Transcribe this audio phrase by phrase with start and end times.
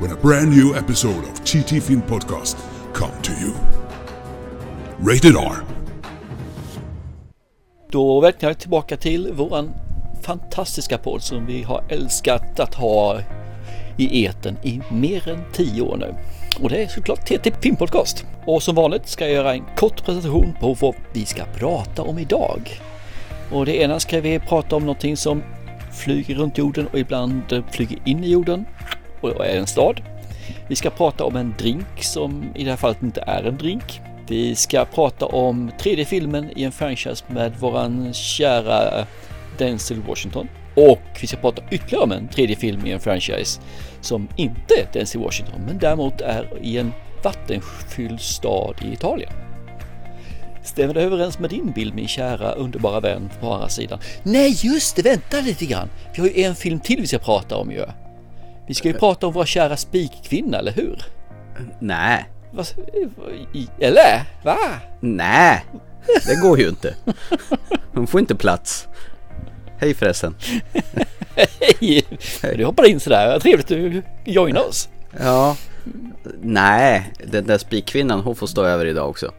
[0.00, 2.56] when a brand new episode of TT Film Podcast
[2.94, 3.52] come to you.
[4.98, 5.56] Rated R.
[7.90, 9.72] Då välkomnar jag tillbaka till våran
[10.22, 13.20] fantastiska podd som vi har älskat att ha
[13.96, 16.14] i eten i mer än tio år nu.
[16.62, 18.24] Och det är såklart TT Filmpodcast.
[18.46, 22.18] Och som vanligt ska jag göra en kort presentation på vad vi ska prata om
[22.18, 22.80] idag.
[23.52, 25.42] Och det ena ska vi prata om någonting som
[25.92, 28.64] flyger runt jorden och ibland flyger in i jorden
[29.32, 30.00] och är en stad.
[30.68, 34.00] Vi ska prata om en drink som i det här fallet inte är en drink.
[34.28, 39.06] Vi ska prata om tredje filmen i en franchise med våran kära eh,
[39.58, 40.48] Denzel Washington.
[40.76, 43.60] Och vi ska prata ytterligare om en tredje film i en franchise
[44.00, 46.92] som inte är Denzel Washington men däremot är i en
[47.24, 49.32] vattenfylld stad i Italien.
[50.62, 53.98] Stämmer det överens med din bild min kära underbara vän på andra sidan?
[54.22, 55.88] Nej just det, vänta lite grann.
[56.14, 57.84] Vi har ju en film till vi ska prata om ju.
[58.66, 61.02] Vi ska ju prata om vår kära spikkvinna, eller hur?
[61.80, 62.28] Nej.
[63.80, 64.22] Eller?
[64.44, 64.58] Va?
[65.00, 65.64] Nej,
[66.26, 66.94] det går ju inte.
[67.92, 68.88] Hon får inte plats.
[69.78, 70.34] Hej förresten.
[71.80, 72.04] Hej!
[72.56, 73.40] Du hoppade in sådär.
[73.40, 74.88] Trevligt att du joinar oss.
[75.20, 75.56] Ja.
[76.42, 79.32] Nej, den där spikkvinnan hon får stå över idag också.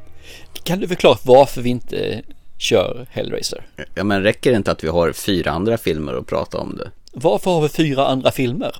[0.64, 2.22] Kan du förklara varför vi inte
[2.58, 3.62] kör Hellraiser?
[3.96, 6.92] Ja men räcker det inte att vi har fyra andra filmer att prata om det?
[7.14, 8.76] Varför har vi fyra andra filmer?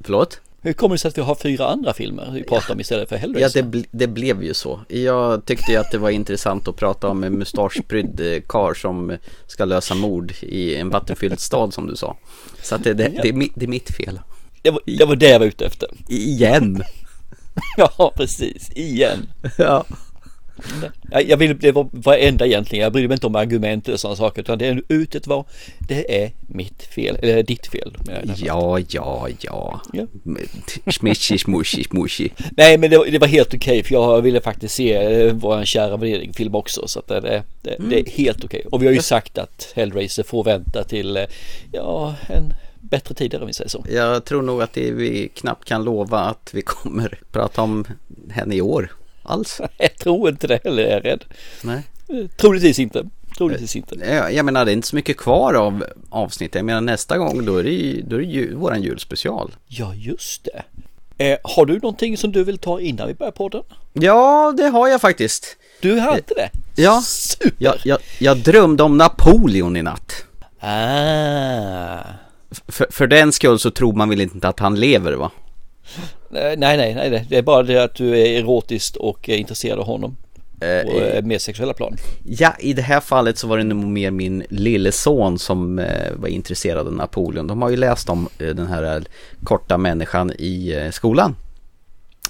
[0.00, 0.40] Förlåt?
[0.62, 3.16] Hur kommer det sig att vi har fyra andra filmer vi pratar om istället för
[3.16, 3.60] Hellraiser?
[3.60, 4.80] Ja, det, det blev ju så.
[4.88, 9.16] Jag tyckte ju att det var intressant att prata om en mustaschprydd eh, kar som
[9.46, 12.16] ska lösa mord i en vattenfylld stad som du sa.
[12.62, 14.20] Så att det, det, det, det är mitt fel.
[14.62, 15.88] Det var, det var det jag var ute efter.
[16.08, 16.82] Igen.
[17.76, 18.70] ja, precis.
[18.74, 19.28] Igen.
[19.58, 19.84] Ja.
[21.10, 22.82] Jag vill bli varenda egentligen.
[22.82, 24.42] Jag bryr mig inte om argument eller sådana saker.
[24.42, 25.44] Utan det är ut ett var.
[25.78, 27.18] Det är mitt fel.
[27.22, 27.96] Eller ditt fel.
[28.36, 29.80] Ja, ja, ja.
[29.92, 30.06] ja.
[30.92, 32.28] Smishy, smushy, smushy.
[32.56, 33.72] Nej, men det, var, det var helt okej.
[33.72, 36.88] Okay, för jag ville faktiskt se eh, vår kära värdering-film också.
[36.88, 37.90] Så att det, det, det, mm.
[37.90, 38.58] det är helt okej.
[38.58, 38.68] Okay.
[38.70, 41.24] Och vi har ju sagt att Hellraiser får vänta till, eh,
[41.72, 43.84] ja, en bättre tider om vi säger så.
[43.90, 47.84] Jag tror nog att vi knappt kan lova att vi kommer prata om
[48.30, 48.90] henne i år
[49.22, 49.60] alls.
[49.78, 51.24] Jag tror inte det heller, jag är rädd.
[51.62, 51.82] Nej.
[52.36, 53.06] Troligtvis inte.
[53.36, 53.94] Troligtvis inte.
[53.94, 56.54] Jag, jag menar, det är inte så mycket kvar av avsnittet.
[56.54, 59.50] Jag menar, nästa gång då är det, ju, då är det våran julspecial.
[59.66, 60.62] Ja, just det.
[61.24, 63.62] Eh, har du någonting som du vill ta innan vi börjar podden?
[63.92, 65.56] Ja, det har jag faktiskt.
[65.80, 66.50] Du hade det?
[66.76, 67.02] Ja.
[67.04, 67.52] Super!
[67.58, 70.24] Jag, jag, jag drömde om Napoleon i natt.
[70.60, 71.98] Ah.
[72.68, 75.30] För, för den skull så tror man väl inte att han lever va?
[76.30, 79.86] Nej, nej, nej, det är bara det att du är erotiskt och är intresserad av
[79.86, 80.16] honom.
[80.60, 81.96] På eh, mer sexuella plan.
[82.24, 86.12] Ja, i det här fallet så var det nog mer min lille son som eh,
[86.16, 87.46] var intresserad av Napoleon.
[87.46, 89.04] De har ju läst om eh, den här
[89.44, 91.36] korta människan i skolan.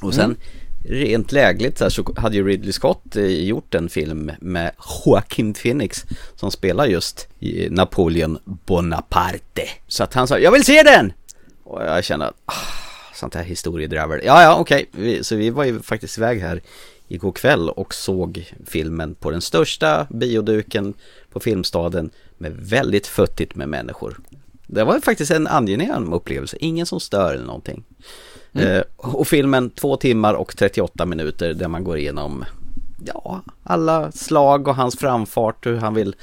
[0.00, 0.36] Och sen mm.
[0.84, 4.70] rent lägligt så, så hade ju Ridley Scott gjort en film med
[5.04, 6.04] Joaquin Phoenix
[6.36, 7.28] som spelar just
[7.70, 9.62] Napoleon Bonaparte.
[9.88, 11.12] Så att han sa, jag vill se den!
[11.64, 12.89] Och jag kände att ah,
[13.20, 14.20] sånt här historiedravel.
[14.24, 14.86] Ja, ja, okej.
[14.92, 15.22] Okay.
[15.22, 16.62] Så vi var ju faktiskt iväg här
[17.08, 20.94] igår kväll och såg filmen på den största bioduken
[21.32, 24.20] på Filmstaden med väldigt futtigt med människor.
[24.66, 27.84] Det var faktiskt en angenäm upplevelse, ingen som stör eller någonting.
[28.52, 28.76] Mm.
[28.76, 32.44] Eh, och filmen två timmar och 38 minuter där man går igenom
[33.04, 36.14] ja, alla slag och hans framfart, hur han vill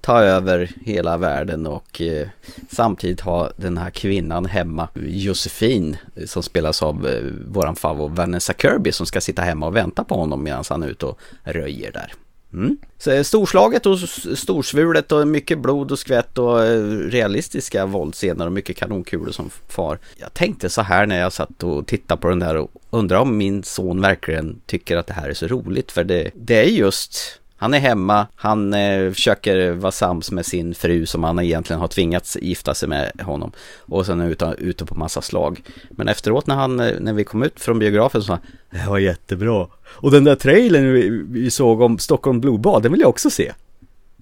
[0.00, 2.28] ta över hela världen och eh,
[2.70, 5.96] samtidigt ha den här kvinnan hemma, Josefin,
[6.26, 10.14] som spelas av eh, våran favorit Vanessa Kirby som ska sitta hemma och vänta på
[10.14, 12.12] honom medan han är ute och röjer där.
[12.54, 12.76] Mm.
[12.98, 13.98] Så eh, storslaget och
[14.38, 19.98] storsvulet och mycket blod och skvätt och eh, realistiska våldscener och mycket kanonkulor som far.
[20.16, 23.36] Jag tänkte så här när jag satt och tittade på den där och undrade om
[23.36, 27.40] min son verkligen tycker att det här är så roligt för det, det är just
[27.56, 31.88] han är hemma, han eh, försöker vara sams med sin fru som han egentligen har
[31.88, 33.52] tvingats gifta sig med honom.
[33.78, 35.62] Och sen är ute, ute på massa slag.
[35.90, 38.42] Men efteråt när, han, eh, när vi kom ut från biografen så sa han,
[38.80, 39.66] det var jättebra.
[39.84, 43.52] Och den där trailern vi, vi såg om Stockholm blodbad, den vill jag också se.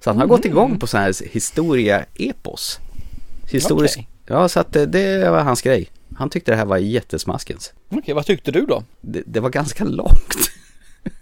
[0.05, 0.37] Så han har mm.
[0.37, 2.79] gått igång på sån här historia-epos.
[3.51, 4.07] Historisk, okay.
[4.27, 5.89] ja så att det, det var hans grej.
[6.17, 7.73] Han tyckte det här var jättesmaskens.
[7.89, 8.83] Okej, vad tyckte du då?
[9.01, 10.52] Det, det var ganska långt.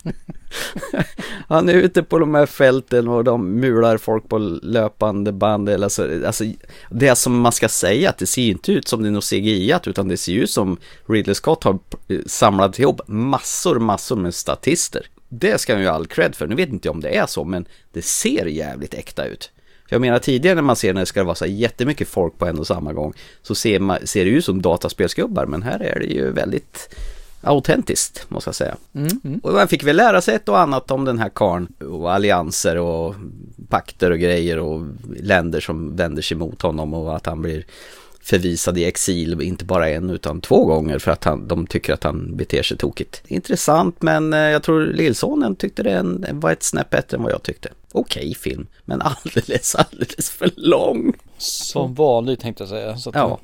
[1.48, 5.88] Han är ute på de här fälten och de mular folk på löpande band eller
[5.88, 6.44] så, alltså
[6.90, 9.78] det som man ska säga att det ser inte ut som det är något cgi
[9.86, 10.76] utan det ser ut som
[11.06, 11.78] Ridley Scott har
[12.26, 15.06] samlat ihop massor, massor med statister.
[15.28, 16.46] Det ska han ju all cred för.
[16.46, 19.50] Nu vet inte jag om det är så, men det ser jävligt äkta ut.
[19.88, 22.58] Jag menar tidigare när man ser när det ska vara så jättemycket folk på en
[22.58, 23.12] och samma gång
[23.42, 26.96] så ser, man, ser det ut som dataspelsgubbar, men här är det ju väldigt
[27.40, 28.76] autentiskt, måste jag säga.
[28.94, 29.40] Mm, mm.
[29.42, 32.76] Och man fick väl lära sig ett och annat om den här karn och allianser
[32.76, 33.14] och
[33.68, 37.64] pakter och grejer och länder som vänder sig mot honom och att han blir
[38.22, 42.04] förvisad i exil, inte bara en utan två gånger för att han, de tycker att
[42.04, 43.22] han beter sig tokigt.
[43.26, 47.42] Intressant men eh, jag tror lillsonen tyckte det var ett snäpp bättre än vad jag
[47.42, 47.68] tyckte.
[47.92, 51.14] Okej okay, film, men alldeles, alldeles för lång.
[51.42, 52.96] Som vanligt tänkte jag säga.
[52.96, 53.40] Så ja.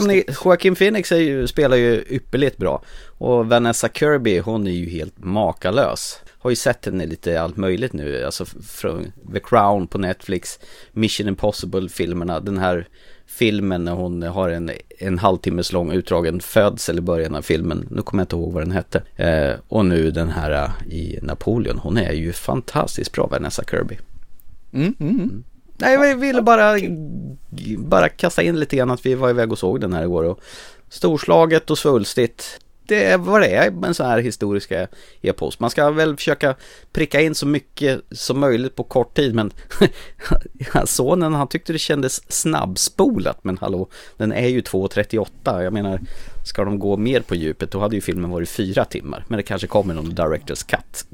[0.00, 2.82] men Joaquin Phoenix ju, spelar ju ypperligt bra.
[3.18, 7.92] Och Vanessa Kirby, hon är ju helt makalös har ju sett henne lite allt möjligt
[7.92, 10.58] nu, alltså från The Crown på Netflix,
[10.92, 12.88] Mission Impossible-filmerna, den här
[13.26, 17.88] filmen när hon har en, en halvtimmes lång utdragen födsel i början av filmen.
[17.90, 19.02] Nu kommer jag inte ihåg vad den hette.
[19.16, 21.78] Eh, och nu den här uh, i Napoleon.
[21.78, 23.98] Hon är ju fantastiskt bra, Vanessa Kirby.
[24.72, 25.44] Mm, mm, mm.
[25.78, 26.78] Nej, jag ville bara,
[27.78, 30.24] bara kasta in lite grann att vi var iväg och såg den här igår.
[30.24, 30.40] Och
[30.88, 34.88] storslaget och svulstigt det är vad det är med en sån här historiska
[35.22, 35.60] epos.
[35.60, 36.54] Man ska väl försöka
[36.92, 39.52] pricka in så mycket som möjligt på kort tid men
[40.84, 46.00] sonen han tyckte det kändes snabbspolat men hallå den är ju 2.38 jag menar
[46.44, 49.42] ska de gå mer på djupet då hade ju filmen varit fyra timmar men det
[49.42, 51.06] kanske kommer någon director's cut.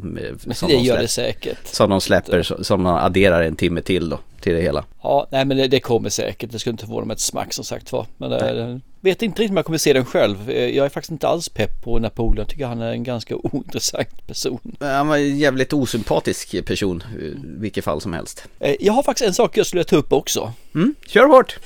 [0.57, 1.67] Som det de gör det säkert.
[1.67, 4.85] Som de släpper som de adderar en timme till då till det hela.
[5.03, 6.53] Ja, nej men det, det kommer säkert.
[6.53, 8.07] Det skulle inte få dem ett smack som sagt var.
[8.17, 10.51] Men det, vet inte riktigt om jag kommer se den själv.
[10.51, 12.37] Jag är faktiskt inte alls pepp på Napoleon.
[12.37, 14.77] Jag tycker han är en ganska ointressant person.
[14.81, 17.03] Han var en jävligt osympatisk person,
[17.43, 18.45] vilket fall som helst.
[18.61, 20.53] Eh, jag har faktiskt en sak jag skulle ta upp också.
[20.75, 21.59] Mm, kör hårt!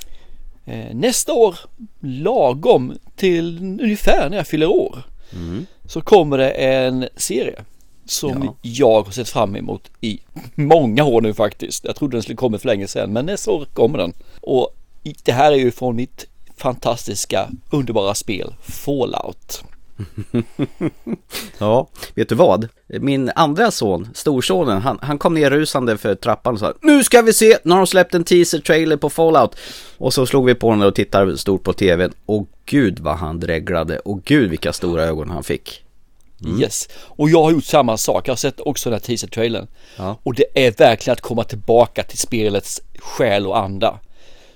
[0.67, 1.59] Eh, nästa år,
[2.01, 5.03] lagom till ungefär när jag fyller år,
[5.33, 5.67] mm.
[5.85, 7.65] så kommer det en serie
[8.10, 8.56] som ja.
[8.62, 10.20] jag har sett fram emot i
[10.55, 11.84] många år nu faktiskt.
[11.84, 14.12] Jag trodde den skulle komma för länge sedan, men nästa år kommer den.
[14.40, 14.75] Och
[15.25, 16.26] det här är ju från mitt
[16.56, 19.64] fantastiska, underbara spel Fallout.
[21.58, 22.69] ja, vet du vad?
[22.87, 27.22] Min andra son, storsonen, han, han kom ner rusande för trappan och sa Nu ska
[27.22, 27.58] vi se!
[27.62, 29.56] Nu har de släppt en teaser-trailer på Fallout.
[29.99, 32.12] Och så slog vi på den och tittade stort på tvn.
[32.26, 35.84] Och gud vad han dreglade och gud vilka stora ögon han fick.
[36.44, 36.61] Mm.
[36.61, 38.29] Yes, och jag har gjort samma sak.
[38.29, 39.67] Jag har sett också den här teaser-trailern.
[39.96, 40.19] Ja.
[40.23, 43.88] Och det är verkligen att komma tillbaka till spelets själ och anda.
[43.88, 44.00] Mm.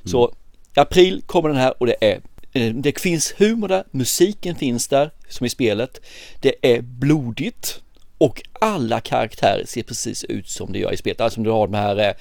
[0.04, 0.34] Så
[0.76, 2.20] i april kommer den här och det är
[2.52, 6.00] eh, det finns humor där, musiken finns där som i spelet.
[6.40, 7.80] Det är blodigt
[8.18, 11.20] och alla karaktärer ser precis ut som det gör i spelet.
[11.20, 12.14] Alltså om du har de här eh,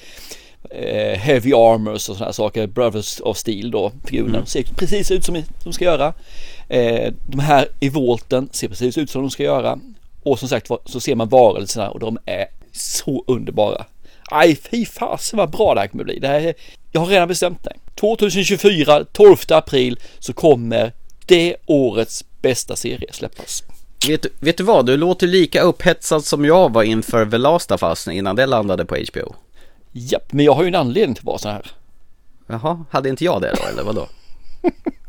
[0.69, 4.37] eh, Heavy Armors och sådana saker, Brothers of Steel då, figurerna.
[4.37, 4.45] Mm.
[4.45, 6.13] Ser precis ut som de ska göra.
[6.71, 9.79] Eh, de här i volten ser precis ut som de ska göra.
[10.23, 13.85] Och som sagt så ser man varelserna och de är så underbara.
[14.31, 16.19] Aj, fy fasen vad bra det här kommer bli.
[16.19, 16.53] Det här,
[16.91, 17.79] jag har redan bestämt mig.
[17.95, 20.93] 2024, 12 april, så kommer
[21.25, 23.63] det årets bästa serie släppas.
[24.07, 27.83] Vet, vet du vad, du låter lika upphetsad som jag var inför The Last of
[27.83, 29.35] Us innan det landade på HBO.
[29.91, 31.71] Japp, men jag har ju en anledning till att vara så här.
[32.47, 34.07] Jaha, hade inte jag det då, eller vadå?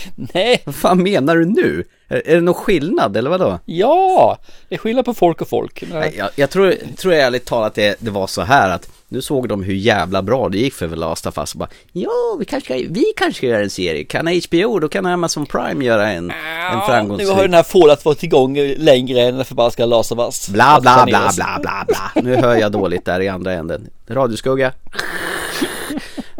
[0.34, 0.62] Nej.
[0.64, 1.84] Vad fan menar du nu?
[2.08, 3.58] Är, är det någon skillnad eller vadå?
[3.64, 5.84] Ja, det är skillnad på folk och folk.
[5.92, 9.48] Nej, jag, jag tror, tror ärligt talat det, det var så här att nu såg
[9.48, 12.44] de hur jävla bra det gick för The Last of Us och bara Ja, vi
[12.44, 14.04] kanske, vi kanske ska göra en serie.
[14.04, 17.28] Kan HBO, då kan Amazon Prime göra en, ja, en framgångsrik.
[17.28, 20.48] Nu har den här Fallout varit igång längre än den förbaskade Last of Us.
[20.48, 22.22] Bla bla bla bla bla bla.
[22.22, 23.88] Nu hör jag dåligt där i andra änden.
[24.08, 24.72] Radioskugga.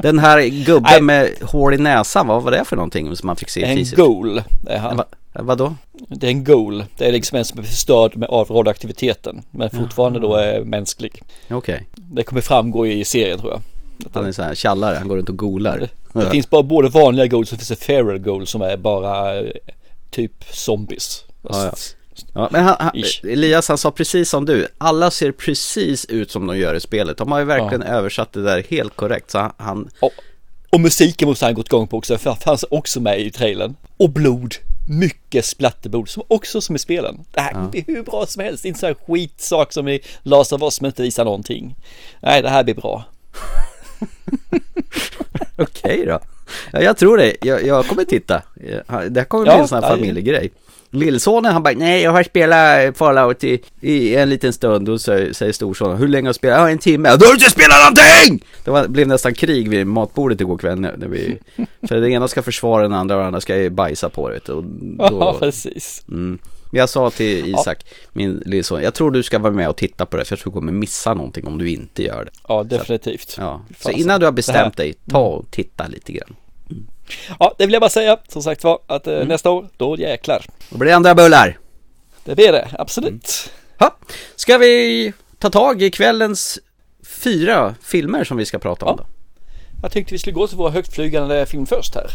[0.02, 3.50] Den här gubben med hår i näsan, vad var det för någonting som man fick
[3.50, 4.96] se i En goal är han.
[4.96, 5.74] Va, vadå?
[6.08, 6.84] Det är en goal.
[6.98, 9.42] Det är liksom en som är förstörd med, av radioaktiviteten.
[9.50, 11.22] Men fortfarande då är mänsklig.
[11.50, 11.56] Okej.
[11.56, 11.80] Okay.
[11.94, 13.60] Det kommer framgå i serien tror jag.
[14.12, 15.78] Han är så här tjallare, han går runt och golar.
[16.12, 19.38] Det, det finns bara både vanliga goals och finns det feral goals som är bara
[19.40, 19.50] eh,
[20.10, 21.24] typ zombies.
[21.42, 21.72] Ja,
[22.32, 22.48] ja.
[22.52, 26.58] Men han, han, Elias han sa precis som du, alla ser precis ut som de
[26.58, 27.16] gör i spelet.
[27.16, 27.94] De har ju verkligen ja.
[27.94, 29.30] översatt det där helt korrekt.
[29.30, 29.90] Så han...
[30.00, 30.12] Och,
[30.70, 33.76] och musiken måste han gått igång på också, för det fanns också med i trailern.
[33.96, 34.54] Och blod,
[34.88, 37.24] mycket splatterblod, som också som i spelen.
[37.30, 37.70] Det här ja.
[37.78, 40.86] är hur bra som helst, inte så här skitsak som i Last of Us som
[40.86, 41.74] inte visar någonting.
[42.20, 43.04] Nej, det här blir bra.
[45.56, 46.20] Okej då.
[46.72, 47.36] Ja, jag tror det.
[47.40, 48.42] Jag, jag kommer titta.
[48.54, 50.50] Det här kommer bli Ja, en sån här familjegrej.
[50.94, 55.34] Lillsonen han bara, nej jag har spelat Fallout i, i en liten stund och så
[55.34, 56.58] säger storsonen, hur länge har du spelat?
[56.58, 57.08] Ja en timme.
[57.08, 58.44] Då har du inte spelat någonting!
[58.64, 61.38] Det var, blev nästan krig vid matbordet igår kväll när vi,
[61.88, 64.48] för den ena ska försvara den andra och den andra ska ju bajsa på det.
[64.48, 64.64] Och
[64.98, 66.02] Ja, då, precis.
[66.08, 66.38] mm.
[66.74, 70.16] Jag sa till Isak, min lillson, jag tror du ska vara med och titta på
[70.16, 72.30] det för jag tror du kommer missa någonting om du inte gör det.
[72.48, 73.36] Ja, definitivt.
[73.38, 73.60] Ja.
[73.78, 76.34] Så innan du har bestämt dig, ta och titta lite grann.
[77.38, 80.46] Ja, det vill jag bara säga som sagt var att eh, nästa år, då jäklar.
[80.72, 81.58] Då blir det andra bullar.
[82.24, 83.52] Det blir det, absolut.
[83.78, 83.96] Ha.
[84.36, 86.58] Ska vi ta tag i kvällens
[87.06, 89.04] fyra filmer som vi ska prata om Ja.
[89.04, 89.08] då?
[89.82, 92.10] Jag tänkte vi skulle gå till vår högtflygande film först här.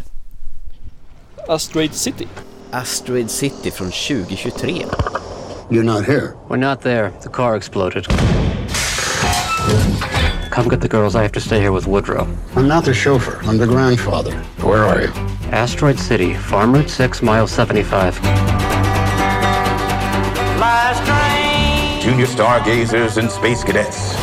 [1.47, 2.27] Asteroid City.
[2.71, 4.73] Asteroid City från 2023.
[5.69, 6.27] You're not here.
[6.49, 7.11] We're not there.
[7.23, 8.05] The car exploded.
[10.51, 11.15] Come get the girls.
[11.15, 12.27] I have to stay here with Woodrow.
[12.55, 13.39] I'm not the chauffeur.
[13.43, 14.33] I'm the grandfather.
[14.63, 15.09] Where are you?
[15.51, 18.19] Asteroid City, Farm Route 6, mile 75.
[22.01, 24.15] Junior stargazers and space cadets.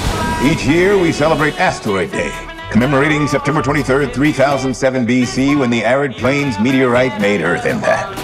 [0.43, 2.33] Each year we celebrate Asteroid Day,
[2.71, 8.19] commemorating September 23rd, 3007 BC, when the arid plains meteorite made Earth impact.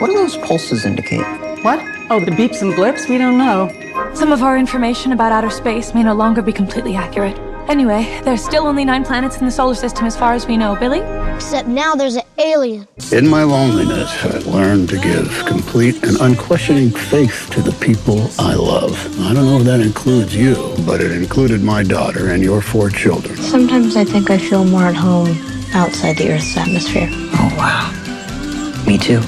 [0.00, 1.26] What do those pulses indicate?
[1.62, 1.80] What?
[2.10, 3.08] Oh, the beeps and blips?
[3.08, 3.68] We don't know.
[4.14, 7.38] Some of our information about outer space may no longer be completely accurate.
[7.68, 10.74] Anyway, there's still only nine planets in the solar system as far as we know.
[10.76, 11.00] Billy?
[11.34, 12.88] Except now there's an alien.
[13.12, 18.54] In my loneliness, I learned to give complete and unquestioning faith to the people I
[18.54, 18.92] love.
[19.20, 22.90] I don't know if that includes you, but it included my daughter and your four
[22.90, 23.36] children.
[23.36, 25.28] Sometimes I think I feel more at home
[25.74, 27.08] outside the Earth's atmosphere.
[27.10, 28.84] Oh, wow.
[28.86, 29.20] Me too.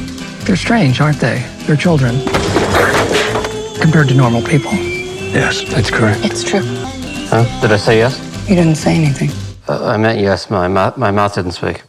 [0.44, 1.46] They're strange, aren't they?
[1.66, 2.16] They're children.
[3.92, 4.72] Compared to normal people.
[5.34, 6.24] Yes, that's correct.
[6.24, 6.62] It's true.
[7.28, 7.44] Huh?
[7.60, 8.20] Did I say yes?
[8.48, 9.30] You didn't say anything.
[9.68, 10.48] Uh, I meant yes.
[10.48, 11.82] My, my mouth didn't speak.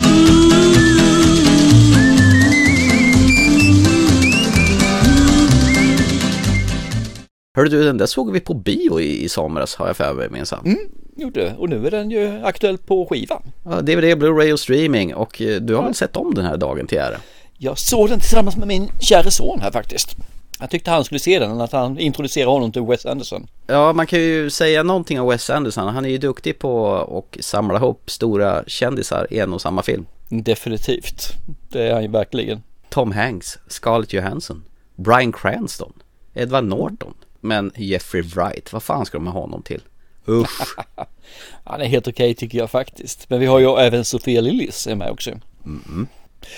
[7.55, 10.29] Hörru du, den där såg vi på bio i, i somras har jag för mig
[10.29, 10.77] minsann.
[11.15, 13.43] Gjorde och nu är den ju aktuell på skivan.
[13.63, 16.87] Ja, DVD, Blu-ray och streaming och eh, du har väl sett om den här dagen
[16.87, 17.17] till ära?
[17.57, 20.17] Jag såg den tillsammans med min kära son här faktiskt.
[20.61, 23.47] Jag tyckte han skulle se den, att han introducerade honom till Wes Anderson.
[23.67, 25.87] Ja, man kan ju säga någonting om Wes Anderson.
[25.87, 30.05] Han är ju duktig på att samla ihop stora kändisar i en och samma film.
[30.29, 31.33] Definitivt.
[31.69, 32.63] Det är han ju verkligen.
[32.89, 34.63] Tom Hanks, Scarlett Johansson,
[34.95, 35.93] Bryan Cranston,
[36.33, 37.13] Edward Norton.
[37.39, 39.81] Men Jeffrey Wright, vad fan ska de ha honom till?
[40.27, 40.75] Usch.
[41.63, 43.29] Han är helt okej tycker jag faktiskt.
[43.29, 45.31] Men vi har ju även Sofia Lillis är med också.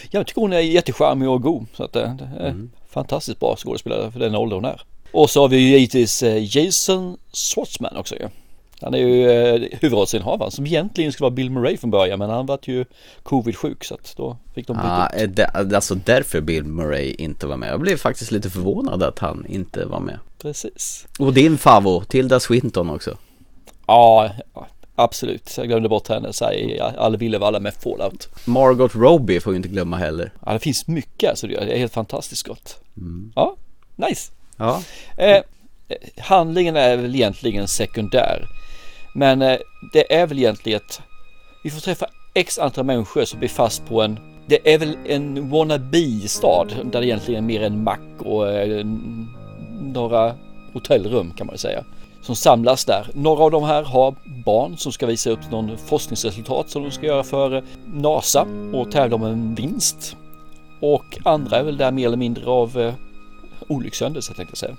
[0.09, 1.65] Jag tycker hon är jättecharmig och god.
[1.73, 4.81] Så att är fantastiskt bra skådespelare för den ålder hon är.
[5.11, 8.27] Och så har vi ju givetvis eh, Jason Schwartzman också ju.
[8.81, 12.45] Han är ju eh, huvudrollsinnehavaren som egentligen skulle vara Bill Murray från början men han
[12.45, 12.85] vart ju
[13.23, 15.35] covid-sjuk så att då fick de ah, ut.
[15.35, 17.69] det, alltså därför Bill Murray inte var med.
[17.69, 20.19] Jag blev faktiskt lite förvånad att han inte var med.
[20.41, 21.07] Precis.
[21.19, 23.17] Och din favo, Tilda Swinton också.
[23.87, 24.29] Ja,
[24.95, 25.53] absolut.
[25.57, 28.29] Jag glömde bort henne så här i Alla ville vara alla med Fallout.
[28.45, 30.33] Margot Robbie får vi inte glömma heller.
[30.45, 31.47] Ja, det finns mycket alltså.
[31.47, 32.79] Det är helt fantastiskt gott.
[33.35, 33.55] Ja,
[33.95, 34.31] nice.
[34.57, 34.83] Ja,
[35.17, 35.41] Eh,
[36.17, 38.47] handlingen är väl egentligen sekundär.
[39.15, 39.57] Men eh,
[39.93, 41.01] det är väl egentligen att
[41.63, 45.49] vi får träffa x antal människor som blir fast på en det är väl en
[45.49, 48.85] wannabe-stad där det egentligen är mer en mack och eh,
[49.81, 50.35] några
[50.73, 51.83] hotellrum kan man säga.
[52.23, 53.07] Som samlas där.
[53.13, 54.15] Några av de här har
[54.45, 57.63] barn som ska visa upp någon forskningsresultat som de ska göra för
[57.93, 60.17] NASA och tävla om en vinst.
[60.79, 62.93] Och andra är väl där mer eller mindre av eh,
[63.67, 64.75] olyckshändelse tänkte jag säga.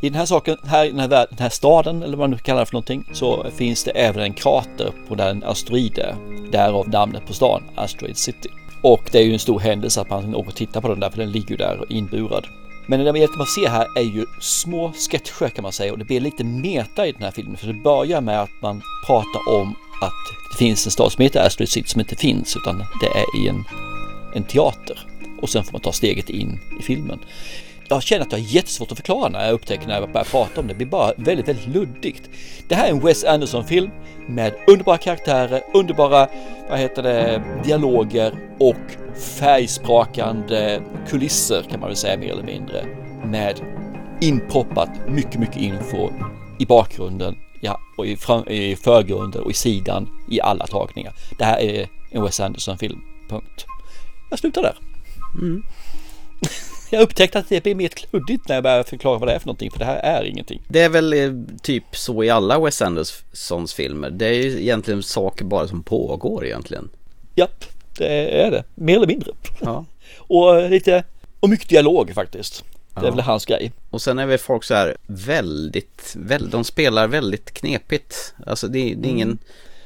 [0.00, 2.38] I den här saken, här, i den, här, den här staden eller vad man nu
[2.38, 6.16] kallar det för någonting så finns det även en krater på den asteroid är.
[6.52, 8.48] Därav namnet på stan, Asteroid City.
[8.82, 11.10] Och det är ju en stor händelse att man åker och tittar på den där
[11.10, 12.46] för den ligger ju där inburad.
[12.88, 16.04] Men det man man ser här är ju små sketcher kan man säga och det
[16.04, 19.76] blir lite meta i den här filmen för det börjar med att man pratar om
[20.02, 23.44] att det finns en stad som heter Asteroid City som inte finns utan det är
[23.44, 23.64] i en,
[24.34, 25.06] en teater.
[25.42, 27.18] Och sen får man ta steget in i filmen
[27.88, 30.60] jag känner att jag har jättesvårt att förklara när jag upptäcker när jag börjar prata
[30.60, 30.72] om det.
[30.72, 32.30] Det blir bara väldigt, väldigt luddigt.
[32.68, 33.90] Det här är en Wes Anderson-film
[34.28, 36.28] med underbara karaktärer, underbara,
[36.68, 38.96] vad heter det, dialoger och
[39.38, 42.86] färgsprakande kulisser kan man väl säga mer eller mindre.
[43.24, 43.60] Med
[44.20, 46.10] inproppat mycket, mycket info
[46.58, 51.12] i bakgrunden, ja, och i, fram, i förgrunden och i sidan i alla tagningar.
[51.38, 53.66] Det här är en Wes Anderson-film, punkt.
[54.30, 54.76] Jag slutar där.
[56.90, 59.46] Jag upptäckte att det blir mer kluddigt när jag börjar förklara vad det är för
[59.46, 60.62] någonting, för det här är ingenting.
[60.68, 61.30] det är väl eh,
[61.62, 64.10] typ så i alla Wes Andersons filmer.
[64.10, 66.88] Det är ju egentligen saker bara som pågår egentligen.
[67.34, 67.64] Japp,
[67.98, 69.30] Det är det, mer eller mindre.
[69.60, 69.84] Ja.
[70.18, 71.04] och lite,
[71.40, 72.64] och mycket dialog faktiskt.
[72.94, 73.10] Det är Ja.
[73.10, 73.72] väl hans grej.
[73.90, 78.34] Och sen är väl folk så här väldigt, väl, de spelar väldigt knepigt.
[78.46, 79.38] Alltså det, det är ingen, Mm.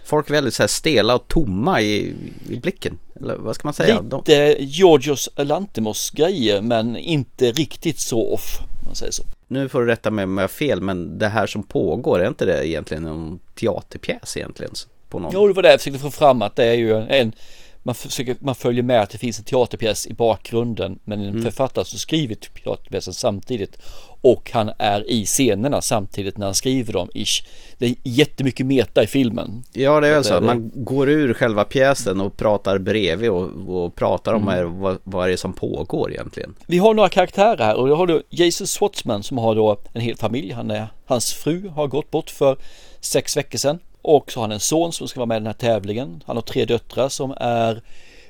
[0.05, 2.15] folk är väldigt så här stela och tomma i,
[2.49, 2.99] i blicken.
[3.21, 4.01] Eller vad ska man säga?
[4.01, 8.59] Lite Georgios Lantimos grejer men inte riktigt så off.
[8.87, 9.23] Man säger så.
[9.49, 12.29] nu får du rätta mig om jag har fel, men det här som pågår, är
[12.29, 14.73] inte det egentligen en teaterpjäs egentligen?
[15.09, 15.31] På någon?
[15.35, 17.33] Jo, det var det jag försökte få fram att det är ju en
[17.83, 21.43] man, försöker, man följer med att det finns en teaterpjäs i bakgrunden men en Mm.
[21.43, 23.79] författare som skriver teaterpjäsen samtidigt
[24.23, 27.09] och han är i scenerna samtidigt när han skriver dem.
[27.15, 27.45] Ish.
[27.79, 29.65] Det är jättemycket meta i filmen.
[29.73, 33.51] Ja det är väl så, man går ur själva pjäsen och pratar bredvid och,
[33.85, 34.79] och pratar om Mm.
[34.81, 36.55] vad, vad är det som pågår egentligen.
[36.67, 40.01] Vi har några karaktärer här och då har du Jason Schwartzman som har då en
[40.01, 40.53] hel familj.
[40.53, 42.57] Han är, hans fru har gått bort för
[43.01, 45.47] sex veckor sedan och så har han en son som ska vara med i den
[45.47, 46.23] här tävlingen.
[46.27, 47.83] Han har tre döttrar som är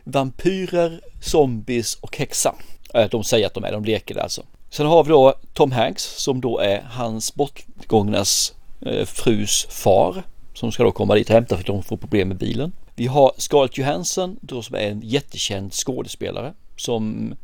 [0.05, 2.55] vampyrer, zombies och häxa.
[2.95, 4.43] Äh, de säger att de är, de leker det alltså.
[4.71, 10.23] Sen har vi då Tom Hanks som då är hans bortgångnas eh, frus far
[10.55, 12.73] som ska då komma dit och hämta för att de får problem med bilen.
[12.95, 17.35] Vi har Scarlett Johansson då som är en jättekänd skådespelare som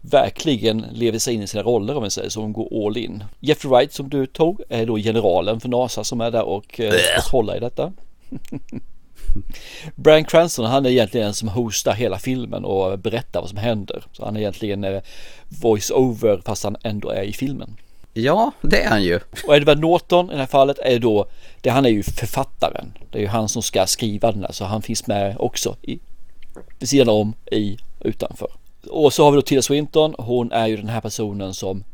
[0.00, 3.24] verkligen lever sig in i sina roller om man säger så, hon går all in.
[3.40, 6.92] Jeffrey Wright som du tog är då generalen för NASA som är där och eh,
[6.92, 7.92] ska hålla i detta.
[9.94, 14.04] Brian Cranston han är egentligen den som hostar hela filmen och berättar vad som händer.
[14.12, 15.02] Så han är egentligen eh,
[15.48, 17.76] voice-over fast han ändå är i filmen.
[18.12, 19.20] Ja, det är han ju.
[19.46, 21.26] Och Edward Norton i det här fallet är då,
[21.60, 22.92] det, han är ju författaren.
[23.10, 25.98] Det är ju han som ska skriva den här så han finns med också i,
[26.78, 28.48] vid sidan om, i, utanför.
[28.88, 31.84] Och så har vi då Tilda Swinton, hon är ju den här personen som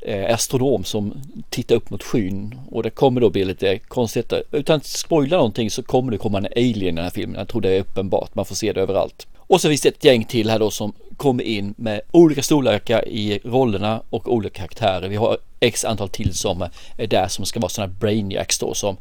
[0.00, 1.14] eh, astronom som
[1.50, 4.32] tittar upp mot skyn och det kommer då bli lite konstigt.
[4.52, 7.38] Utan att spoila någonting så kommer det komma en alien i den här filmen.
[7.38, 9.26] Jag tror det är uppenbart, man får se det överallt.
[9.36, 13.08] Och så finns det ett gäng till här då som kommer in med olika storlekar
[13.08, 15.08] i rollerna och olika karaktärer.
[15.08, 18.96] Vi har x antal till som är där som ska vara sådana brainiacs då som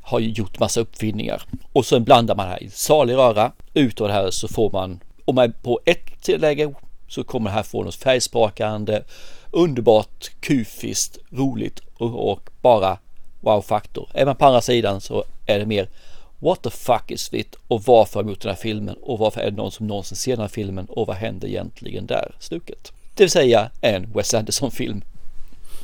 [0.00, 1.42] har gjort massa uppfinningar.
[1.72, 3.52] Och sen blandar man här i salig röra.
[3.74, 6.74] Utav det här så får man, om man är på ett läge
[7.08, 9.02] så kommer det här få något färgsprakande,
[9.50, 12.98] underbart, kufiskt, roligt och, och bara
[13.40, 14.08] wow-faktor.
[14.14, 15.88] Är man på andra sidan så är det mer
[16.38, 19.40] What the fuck is it och varför har de gjort den här filmen och varför
[19.40, 22.92] är det någon som någonsin ser den här filmen och vad händer egentligen där stuket?
[23.14, 25.02] Det vill säga en Wes Anderson-film.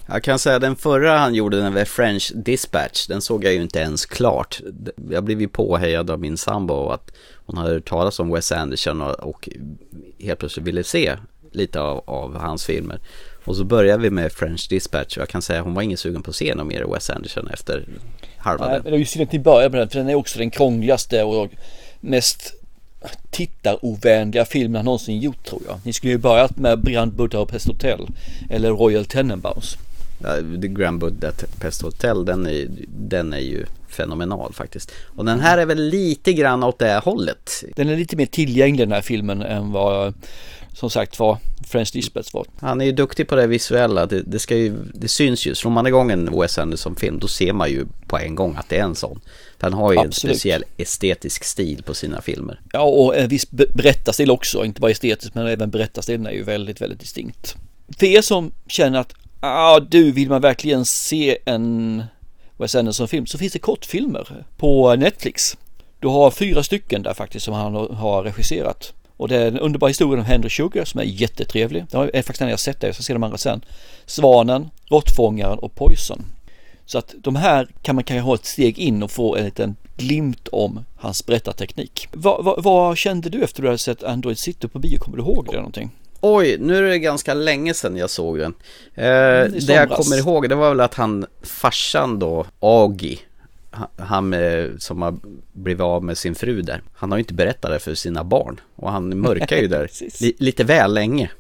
[0.07, 3.63] Jag kan säga den förra han gjorde, den med French Dispatch, den såg jag ju
[3.63, 4.61] inte ens klart.
[5.11, 7.11] Jag blev ju påhejad av min sambo att
[7.47, 9.49] hon hade hört talas om Wes Anderson och, och
[10.21, 11.17] helt plötsligt ville se
[11.53, 12.99] lite av, av hans filmer.
[13.45, 15.99] Och så började vi med French Dispatch och jag kan säga att hon var ingen
[15.99, 17.85] sugen på att se någon mer Wes Anderson efter
[18.37, 18.83] halva Nej, den.
[18.83, 20.51] men det är ju synd att ni börjar med den för den är också den
[20.51, 21.51] krångligaste och
[22.01, 22.55] mest
[23.31, 25.81] tittarovänliga filmen han någonsin gjort tror jag.
[25.85, 28.09] Ni skulle ju börjat med Brand Budapest Hotel
[28.51, 29.77] eller Royal Tenenbaums.
[30.63, 34.93] The Grand Budapest Hotel, den är, den är ju fenomenal faktiskt.
[35.17, 37.65] Och den här är väl lite grann åt det hållet.
[37.77, 40.15] Den är lite mer tillgänglig den här filmen än vad
[40.75, 42.47] som sagt var French Dispatch var.
[42.61, 45.55] Han är ju duktig på det visuella, det, det, ska ju, det syns ju.
[45.55, 48.79] Slår man igång en Wes Anderson-film då ser man ju på en gång att det
[48.79, 49.21] är en sån.
[49.59, 50.35] För han har ju Absolut.
[50.35, 52.61] en speciell estetisk stil på sina filmer.
[52.73, 56.43] Ja och en viss be- berättarstil också, inte bara estetiskt men även berättarstilen är ju
[56.43, 57.57] väldigt, väldigt distinkt.
[57.99, 62.03] För er som känner att ah, du vill man verkligen se en
[62.57, 65.57] Wes Anderson-film så finns det kortfilmer på Netflix.
[66.01, 68.93] Du har fyra stycken där faktiskt som han har regisserat.
[69.17, 71.85] Och det är en underbar historia om Henry Sugar som är jättetrevlig.
[71.91, 73.65] Det är faktiskt den jag sett där, jag ska se de andra sen.
[74.07, 76.25] Svanen, Råttfångaren och Poison.
[76.87, 79.77] Så att de här kan man kanske ha ett steg in och få en liten
[79.97, 82.09] glimt om hans berättarteknik.
[82.13, 84.99] Vad, vad, vad kände du efter du hade sett Android City på bio?
[84.99, 85.91] Kommer du ihåg det någonting?
[86.25, 88.55] Oj, nu är det ganska länge sedan jag såg den.
[88.95, 93.19] Eh, Mm, det jag kommer ihåg det var väl att han, farsan då, Agi,
[93.99, 95.15] han- eh, som har
[95.53, 96.83] blivit av med sin fru där.
[96.95, 98.61] Han har ju inte berättat det för sina barn.
[98.77, 99.89] Och han mörkar ju där
[100.43, 101.31] lite väl länge.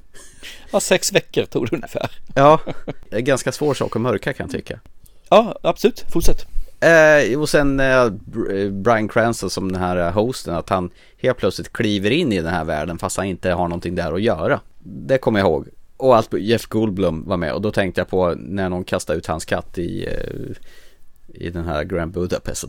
[0.72, 2.10] Ja, sex veckor tog det ungefär.
[2.34, 2.60] Ja,
[3.10, 4.80] det är ganska svår sak att mörka kan jag tycka.
[5.28, 6.04] Ja, absolut.
[6.12, 6.46] Fortsätt.
[6.80, 11.72] Eh, och sen eh, Br- Brian Cranston som den här hosten, att han helt plötsligt
[11.72, 14.60] kliver in i den här världen fast han inte har någonting där att göra.
[14.84, 15.68] Det kommer jag ihåg.
[15.96, 19.26] Och allt Jeff Goldblum var med och då tänkte jag på när någon kastade ut
[19.26, 22.64] hans katt i, eh, i den här Grand Budapest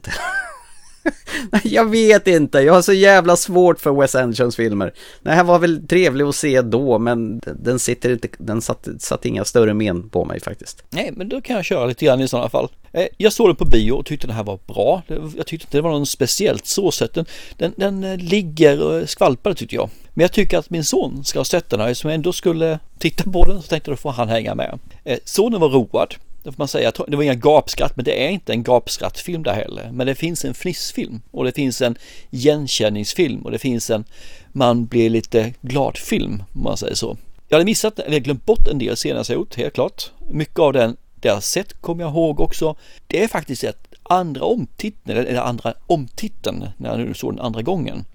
[1.51, 4.93] Nej, jag vet inte, jag har så jävla svårt för Wes Andersons filmer.
[5.21, 9.25] Den här var väl trevlig att se då, men den sitter inte, den satt, satt
[9.25, 10.83] inga större men på mig faktiskt.
[10.89, 12.69] Nej, men då kan jag köra lite grann i sådana fall.
[12.91, 15.01] Eh, jag såg den på bio och tyckte den här var bra.
[15.07, 17.13] Jag tyckte inte det var någon speciellt så sett.
[17.13, 17.25] Den,
[17.57, 19.89] den, den ligger och skvalpar tyckte jag.
[20.13, 21.87] Men jag tycker att min son ska ha sett den här.
[21.87, 24.79] Eftersom jag ändå skulle titta på den så tänkte jag då får han hänga med.
[25.03, 26.15] Eh, sonen var road.
[26.43, 26.91] Det får man säga.
[27.07, 29.89] Det var inga gapskratt, men det är inte en gapskrattfilm där heller.
[29.91, 31.95] Men det finns en fnissfilm och det finns en
[32.31, 34.03] igenkänningsfilm och det finns en
[34.51, 37.17] man blir lite glad film om man säger så.
[37.47, 40.11] Jag hade missat, eller glömt bort en del senare jag gjort, helt klart.
[40.29, 42.75] Mycket av den det jag sett kommer jag ihåg också.
[43.07, 47.61] Det är faktiskt ett andra omtiteln, eller andra omtiteln när jag nu såg den andra
[47.61, 48.05] gången,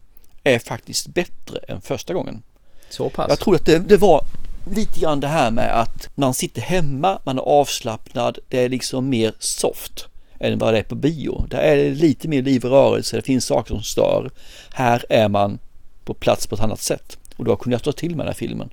[0.55, 2.43] är faktiskt bättre än första gången.
[2.91, 3.27] Så pass?
[3.29, 4.25] Jag tror att det, det var
[4.71, 9.09] lite grann det här med att man sitter hemma, man är avslappnad, det är liksom
[9.09, 10.07] mer soft
[10.41, 11.47] än vad det är på bio.
[11.49, 14.31] Där är det lite mer liv och rörelse, det finns saker som stör.
[14.73, 15.59] Här är man
[16.05, 18.35] på plats på ett annat sätt och då kunde jag ta till mig den här
[18.35, 18.71] filmen.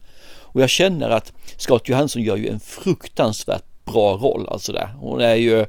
[0.56, 4.88] Och jag känner att Scott Johansson gör ju en fruktansvärt bra roll alltså där.
[5.00, 5.66] Hon är ju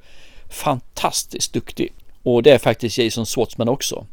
[0.49, 1.92] fantastiskt duktig.
[2.23, 4.07] Och det är faktiskt Jason Schwartzman också.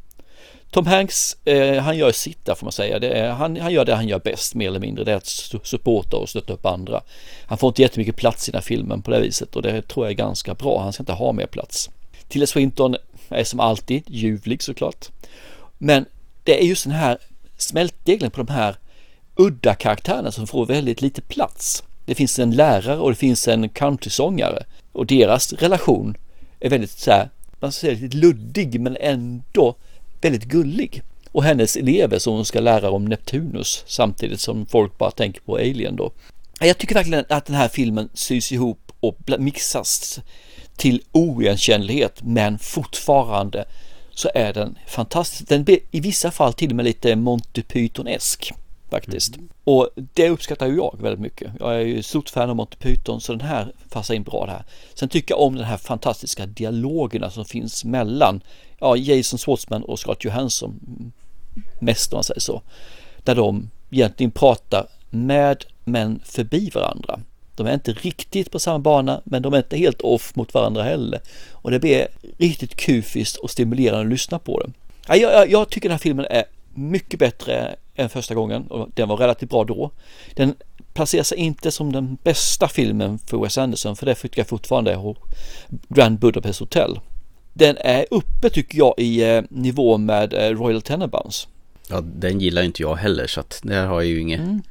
[0.74, 3.00] Tom Hanks, eh, han gör sitt där får man säga.
[3.00, 5.04] Det är, han, han gör det han gör bäst mer eller mindre.
[5.04, 5.28] Det är att
[5.64, 7.02] supporta och stötta upp andra.
[7.46, 10.06] Han får inte jättemycket plats i den här filmen på det viset och det tror
[10.06, 10.82] jag är ganska bra.
[10.82, 11.90] Han ska inte ha mer plats.
[12.28, 12.96] Tilda Swinton
[13.30, 15.10] är som alltid ljuvlig såklart.
[15.78, 16.06] Men
[16.44, 17.18] det är just den här
[17.58, 18.76] smältdegeln på de här
[19.36, 21.84] udda karaktärerna som får väldigt lite plats.
[22.06, 26.18] Det finns en lärare och det finns en countrysångare och deras relation
[26.60, 29.76] är väldigt så här, man ska säga lite luddig men ändå
[30.24, 31.02] väldigt gullig.
[31.32, 35.56] Och hennes elever som hon ska lära om Neptunus samtidigt som folk bara tänker på
[35.56, 36.12] Alien då.
[36.60, 40.20] Jag tycker verkligen att den här filmen sys ihop och mixas
[40.76, 43.66] till oigenkännlighet men fortfarande
[44.12, 45.50] så är den fantastisk.
[45.50, 48.54] Den blir i vissa fall till och med lite Monty Python-esk
[48.90, 49.36] faktiskt.
[49.36, 49.50] Mm.
[49.64, 51.52] Och det uppskattar ju jag väldigt mycket.
[51.60, 54.64] Jag är ju stort fan av Monty Python så den här passar in bra där.
[54.94, 58.42] Sen tycker jag om den här fantastiska dialogerna som finns mellan
[58.84, 60.80] ja, Jason Schwartzman och Scott Johansson
[61.80, 62.62] mest om man säger så.
[63.24, 67.20] Där de egentligen pratar med men förbi varandra.
[67.56, 70.84] De är inte riktigt på samma bana men de är inte helt off mot varandra
[70.84, 71.20] heller.
[71.52, 74.72] Och det blir riktigt kufiskt och stimulerande att lyssna på det.
[75.08, 76.44] Jag, jag, jag tycker den här filmen är
[76.74, 79.92] mycket bättre än första gången och den var relativt bra då.
[80.36, 80.56] Den
[80.94, 84.92] placerar sig inte som den bästa filmen för Wes Anderson för det tycker jag fortfarande
[84.92, 85.16] är
[85.90, 87.00] Grand Budapest Hotel.
[87.54, 91.48] Den är uppe tycker jag i eh, nivå med eh, Royal Tenenbaums.
[91.90, 94.40] Ja, den gillar inte jag heller så att där har jag ju inget.
[94.40, 94.62] Mm.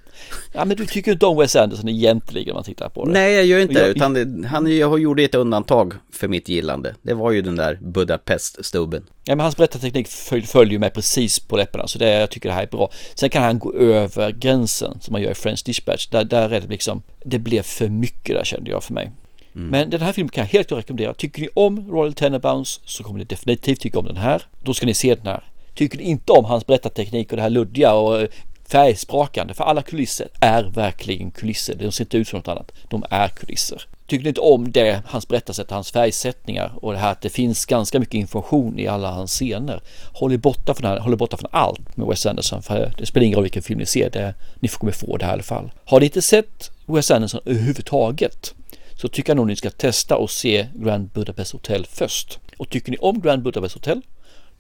[0.53, 3.13] Ja men du tycker inte om Wes Anderson egentligen om man tittar på det?
[3.13, 6.95] Nej jag gör inte jag, utan det, han jag gjorde ett undantag för mitt gillande.
[7.03, 9.03] Det var ju den där Budapest-stubben.
[9.25, 12.55] Ja men hans berättarteknik följer följ med precis på läpparna så det, jag tycker det
[12.55, 12.91] här är bra.
[13.15, 16.07] Sen kan han gå över gränsen som man gör i French Dispatch.
[16.07, 19.11] Där, där är det liksom, det blev för mycket där kände jag för mig.
[19.55, 19.69] Mm.
[19.69, 21.15] Men den här filmen kan jag helt klart rekommendera.
[21.15, 24.43] Tycker ni om Royal Tenenbaums så kommer ni definitivt tycka om den här.
[24.63, 25.45] Då ska ni se den här.
[25.75, 28.29] Tycker ni inte om hans berättarteknik och det här luddiga och eh,
[28.69, 29.55] färgsprakande.
[29.55, 31.75] För alla kulisser är verkligen kulisser.
[31.75, 32.73] De ser inte ut som något annat.
[32.89, 33.83] De är kulisser.
[34.07, 37.67] Tycker ni inte om det, hans berättarsätt, hans färgsättningar och det här att det finns
[37.67, 39.81] ganska mycket information i alla hans scener.
[40.13, 43.07] Håll er borta från, här, håll er borta från allt med Wes Anderson för det
[43.07, 44.11] spelar ingen roll vilken film ni ser.
[44.11, 45.73] Det, ni kommer få det här i alla fall.
[45.85, 48.55] Har ni inte sett Wes Anderson överhuvudtaget
[49.03, 52.39] så tycker jag nog ni ska testa och se Grand Budapest Hotel först.
[52.57, 54.01] Och tycker ni om Grand Budapest Hotel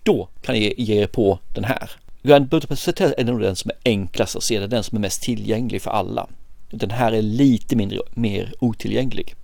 [0.02, 1.90] då kan ni ge er på den här.
[2.22, 4.96] Grand Budapest Hotel är nog den som är enklast att se, det är den som
[4.96, 6.28] är mest tillgänglig för alla.
[6.70, 9.34] Den här är lite mindre, mer otillgänglig.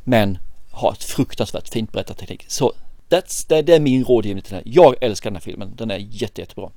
[0.00, 0.38] Men
[0.70, 2.44] har ett fruktansvärt fint berättarteknik.
[2.48, 2.72] Så
[3.08, 4.72] that's, det, det är min rådgivning till den här.
[4.74, 6.70] Jag älskar den här filmen, den är jätte, jättebra.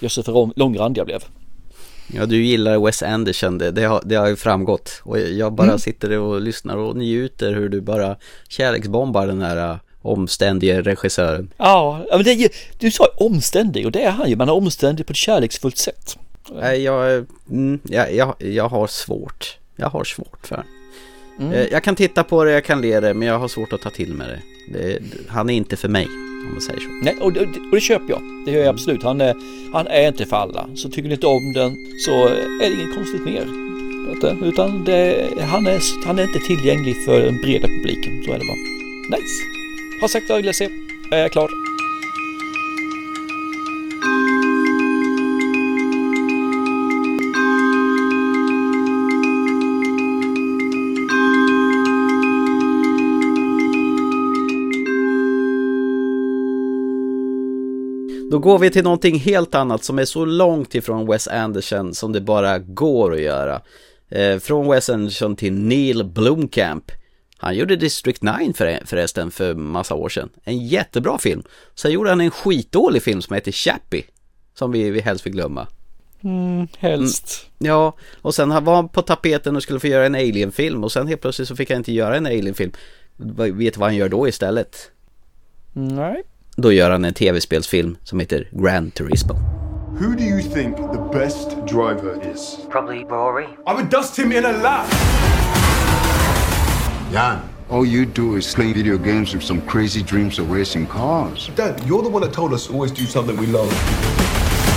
[0.00, 1.24] Jag ser för långrandig jag blev.
[2.14, 5.00] Ja, du gillar Wes Anderson, det, det, har, det har ju framgått.
[5.04, 5.78] Och jag bara mm.
[5.78, 8.16] sitter och lyssnar och njuter hur du bara
[8.48, 11.52] kärleksbombar den här omständige regissören.
[11.56, 14.36] Ja, men det, du sa omständig och det är han ju.
[14.36, 16.18] Man är omständig på ett kärleksfullt sätt.
[16.60, 19.58] Nej, jag, mm, jag, jag, jag har svårt.
[19.76, 20.64] Jag har svårt för
[21.38, 21.52] mm.
[21.52, 23.80] Eh, jag kan titta på det, jag kan le det, men jag har svårt att
[23.80, 24.40] ta till med det.
[24.78, 26.08] det han är inte för mig,
[26.44, 26.88] om man säger så.
[27.02, 28.22] Nej, och det, och det köper jag.
[28.44, 29.02] Det gör jag absolut.
[29.02, 29.34] Han är,
[29.72, 30.68] han är inte för alla.
[30.74, 31.76] Så tycker ni inte om den
[32.06, 33.46] så är det inget konstigt mer.
[34.42, 38.22] Utan det, han, är, han är inte tillgänglig för den breda publiken.
[38.24, 39.16] Så är det bara.
[39.16, 39.42] Nice!
[40.00, 40.68] Har sagt vad jag ville se.
[41.10, 41.69] Jag klar.
[58.30, 62.12] Då går vi till någonting helt annat som är så långt ifrån Wes Anderson som
[62.12, 63.62] det bara går att göra.
[64.08, 66.92] Eh, från Wes Anderson till Neil Blomkamp.
[67.36, 70.28] Han gjorde District 9 för, förresten för massa år sedan.
[70.44, 71.42] En jättebra film.
[71.74, 74.04] Sen gjorde han en skitdålig film som heter Chappie.
[74.54, 75.66] Som vi, vi helst vill glömma.
[76.24, 77.46] Mm, helst.
[77.58, 80.92] Mm, ja, och sen var han på tapeten och skulle få göra en Alien-film och
[80.92, 82.72] sen helt plötsligt så fick han inte göra en Alien-film.
[83.16, 84.90] Vet du vad han gör då istället?
[85.72, 86.24] Nej.
[86.62, 89.34] Då gör han en tv-spelsfilm som heter Gran Turismo.
[90.00, 92.58] Who do you think the best driver is?
[92.70, 93.44] Probably Rory.
[93.66, 94.86] I would dust him in a lap.
[97.12, 97.38] Jan,
[97.70, 101.50] all you do is play video games with some crazy dreams of racing cars.
[101.56, 103.72] Dad, you're the one that told us always do something we love.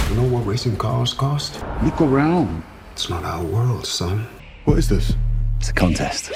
[0.09, 1.63] You know what racing cars cost?
[1.83, 2.63] Look around.
[2.93, 4.25] It's not our world, son.
[4.65, 5.15] What is this?
[5.59, 6.31] It's a contest.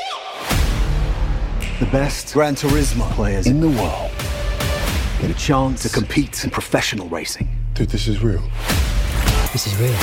[1.80, 4.12] The best Gran Turismo players in the world
[5.22, 7.50] get a chance to compete in professional racing.
[7.74, 8.44] Dude, this is real.
[9.52, 9.96] This is real.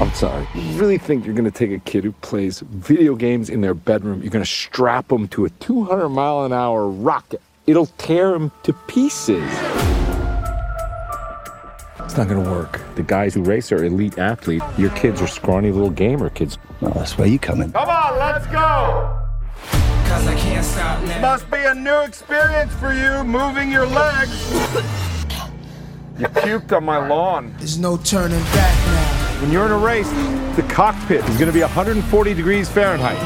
[0.00, 0.46] I'm sorry.
[0.54, 3.74] You really think you're going to take a kid who plays video games in their
[3.74, 7.40] bedroom, you're going to strap him to a 200 mile an hour rocket?
[7.66, 9.48] It'll tear him to pieces.
[12.00, 12.80] It's not going to work.
[12.96, 14.64] The guys who race are elite athletes.
[14.76, 16.58] Your kids are scrawny little gamer kids.
[16.80, 17.72] Well, that's where you come in.
[17.72, 19.31] Come on, let's go!
[20.12, 21.20] Cause I can't stop now.
[21.22, 24.52] Must be a new experience for you, moving your legs.
[26.18, 27.54] You puked on my lawn.
[27.56, 29.40] There's no turning back now.
[29.40, 30.08] When you're in a race,
[30.56, 33.18] the cockpit is going to be 140 degrees Fahrenheit.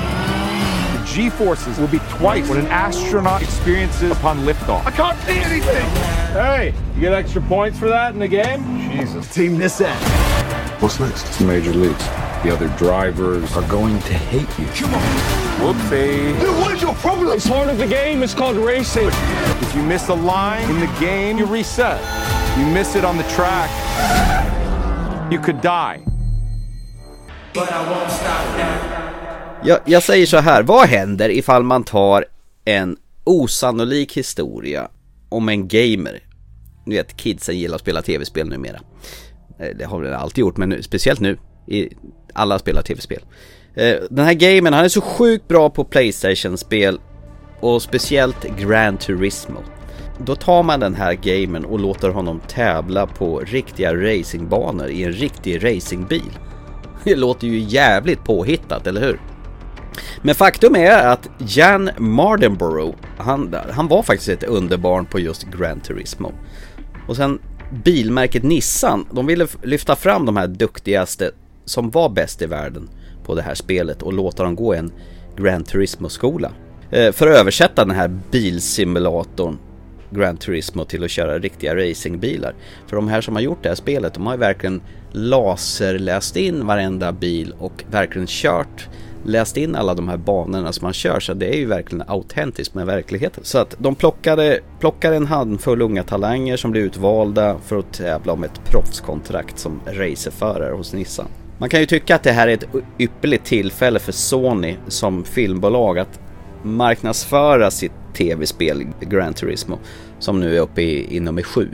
[0.97, 4.87] The G-forces will be twice what an astronaut experiences upon liftoff.
[4.87, 5.85] I can't see anything!
[6.33, 8.63] Hey, you get extra points for that in the game?
[8.93, 9.35] Jesus.
[9.35, 10.01] Team this end.
[10.81, 11.27] What's next?
[11.27, 12.26] It's major leagues.
[12.47, 14.67] The other drivers are going to hate you.
[14.67, 15.03] Come on!
[15.61, 16.39] Whoopsie.
[16.41, 17.37] Dude, what is your problem?
[17.37, 18.23] It's part of the game.
[18.23, 19.09] It's called racing.
[19.63, 22.01] If you miss a line in the game, you reset.
[22.57, 23.71] You miss it on the track,
[25.33, 25.99] you could die.
[27.55, 28.79] But I won't stop now.
[29.65, 32.25] Jag, jag säger så här, vad händer ifall man tar
[32.65, 34.89] en osannolik historia
[35.29, 36.21] om en gamer?
[36.85, 38.81] Ni vet, kidsen gillar att spela tv-spel numera.
[39.59, 41.39] Eh, Det har de alltid gjort, men nu, speciellt nu.
[41.69, 41.89] I,
[42.37, 43.23] alla spelar tv-spel.
[43.75, 47.01] Eh, den här gamern, han är så sjukt bra på Playstation-spel
[47.61, 49.59] och speciellt Gran Turismo.
[50.19, 55.13] Då tar man den här gamern och låter honom tävla på riktiga racingbanor i en
[55.13, 56.39] riktig racingbil.
[57.05, 59.21] Det låter ju jävligt påhittat, eller hur?
[60.23, 65.81] Men faktum är att Jan Mardenborough, han, han var faktiskt ett underbarn på just Gran
[65.81, 66.33] Turismo.
[67.09, 67.39] Och sen
[67.85, 71.31] bilmärket Nissan, de ville lyfta fram de här duktigaste
[71.67, 72.89] som var bäst i världen
[73.25, 74.93] på det här spelet och låta dem gå en
[75.37, 76.53] Gran Turismo-skola.
[76.91, 79.59] Eh, för att översätta den här bilsimulatorn
[80.11, 82.55] Gran Turismo till att köra riktiga racingbilar.
[82.87, 84.81] För de här som har gjort det här spelet, de har ju verkligen
[85.13, 88.89] laserläst in varenda bil och verkligen kört
[89.25, 92.75] läst in alla de här banorna som man kör så det är ju verkligen autentiskt
[92.75, 93.45] med verkligheten.
[93.45, 98.33] Så att de plockade, plockade en handfull unga talanger som blev utvalda för att tävla
[98.33, 101.29] om ett proffskontrakt som racerförare hos Nissan.
[101.59, 102.67] Man kan ju tycka att det här är ett
[102.99, 106.21] ypperligt tillfälle för Sony som filmbolag att
[106.63, 109.79] marknadsföra sitt tv-spel Gran Turismo
[110.19, 111.69] som nu är uppe i, i nummer sju.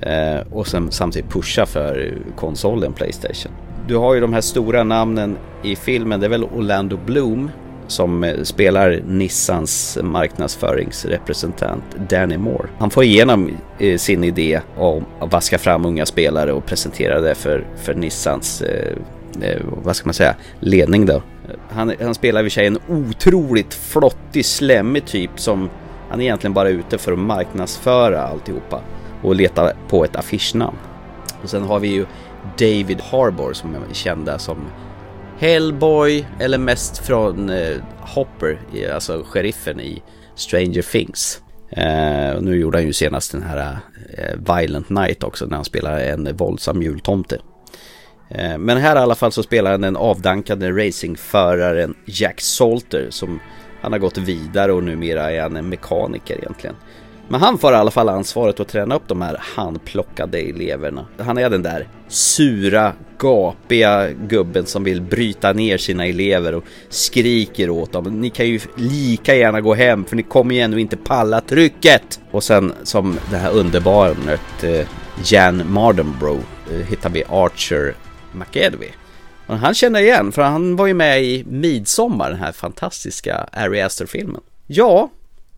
[0.00, 3.52] Eh, och sen samtidigt pusha för konsolen Playstation.
[3.88, 7.50] Du har ju de här stora namnen i filmen, det är väl Orlando Bloom
[7.88, 12.68] som eh, spelar Nissans marknadsföringsrepresentant Danny Moore.
[12.78, 17.34] Han får igenom eh, sin idé om att vaska fram unga spelare och presentera det
[17.34, 18.96] för, för Nissans, eh,
[19.40, 21.22] eh, vad ska man säga, ledning då.
[21.70, 25.70] Han, han spelar i och för sig en otroligt flottig, slemmig typ som
[26.10, 28.80] han är egentligen bara ute för att marknadsföra alltihopa
[29.22, 30.76] och leta på ett affischnamn.
[31.42, 32.06] Och sen har vi ju
[32.58, 34.56] David Harbour som är kända som
[35.38, 38.58] Hellboy eller mest från eh, Hopper,
[38.94, 40.02] alltså sheriffen i
[40.34, 41.42] Stranger Things.
[41.70, 43.78] Eh, och nu gjorde han ju senast den här
[44.18, 47.38] eh, Violent Night också när han spelar en våldsam jultomte.
[48.30, 53.40] Eh, men här i alla fall så spelar han den avdankade racingföraren Jack Salter som
[53.80, 56.76] han har gått vidare och numera är han en mekaniker egentligen.
[57.28, 61.06] Men han får i alla fall ansvaret att träna upp de här handplockade eleverna.
[61.18, 67.70] Han är den där sura, gapiga gubben som vill bryta ner sina elever och skriker
[67.70, 68.20] åt dem.
[68.20, 72.20] Ni kan ju lika gärna gå hem för ni kommer ju ändå inte palla trycket.
[72.30, 74.86] Och sen som det här underbarnet eh,
[75.24, 76.40] Jan Mardenbro
[76.72, 77.94] eh, hittar vi Archer
[78.32, 78.88] McEdwy.
[79.46, 83.82] Och han känner igen för han var ju med i Midsommar, den här fantastiska Ari
[83.82, 84.40] Aster-filmen.
[84.66, 85.10] Ja,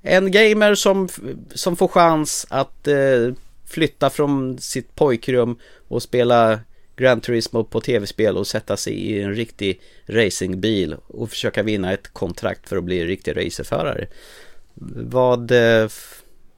[0.03, 1.09] en gamer som,
[1.55, 3.33] som får chans att eh,
[3.67, 5.59] flytta från sitt pojkrum
[5.89, 6.61] och spela
[6.97, 12.13] Gran Turismo på tv-spel och sätta sig i en riktig racingbil och försöka vinna ett
[12.13, 14.07] kontrakt för att bli en riktig racerförare.
[14.95, 15.89] Vad eh,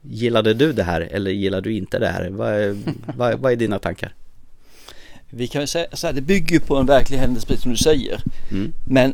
[0.01, 2.29] gillade du det här eller gillade du inte det här?
[2.29, 2.83] Vad,
[3.17, 4.13] vad, vad är dina tankar?
[5.29, 7.71] Vi kan ju säga så här, det bygger ju på en verklig händelse precis som
[7.71, 8.21] du säger.
[8.51, 8.73] Mm.
[8.87, 9.13] Men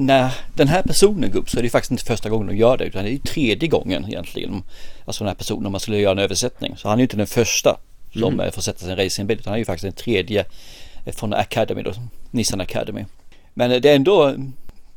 [0.00, 2.76] när den här personen går upp så är det faktiskt inte första gången de gör
[2.76, 4.62] det utan det är tredje gången egentligen.
[5.04, 6.76] Alltså den här personen om man skulle göra en översättning.
[6.76, 7.76] Så han är ju inte den första
[8.12, 8.40] som Mm.
[8.40, 10.44] eh, får sätta en racingbil utan han är ju faktiskt den tredje
[11.04, 11.92] eh, från Academy då,
[12.30, 13.04] Nissan Academy.
[13.54, 14.34] Men eh, det är ändå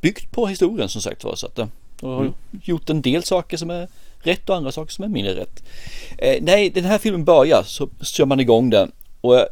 [0.02, 2.34] byggt på historien som sagt var så att de har Mm.
[2.64, 3.88] gjort en del saker som är
[4.24, 5.64] rätt och andra saker som är mindre rätt.
[6.18, 9.46] Eh, nej, den här filmen börjar så kör man igång den och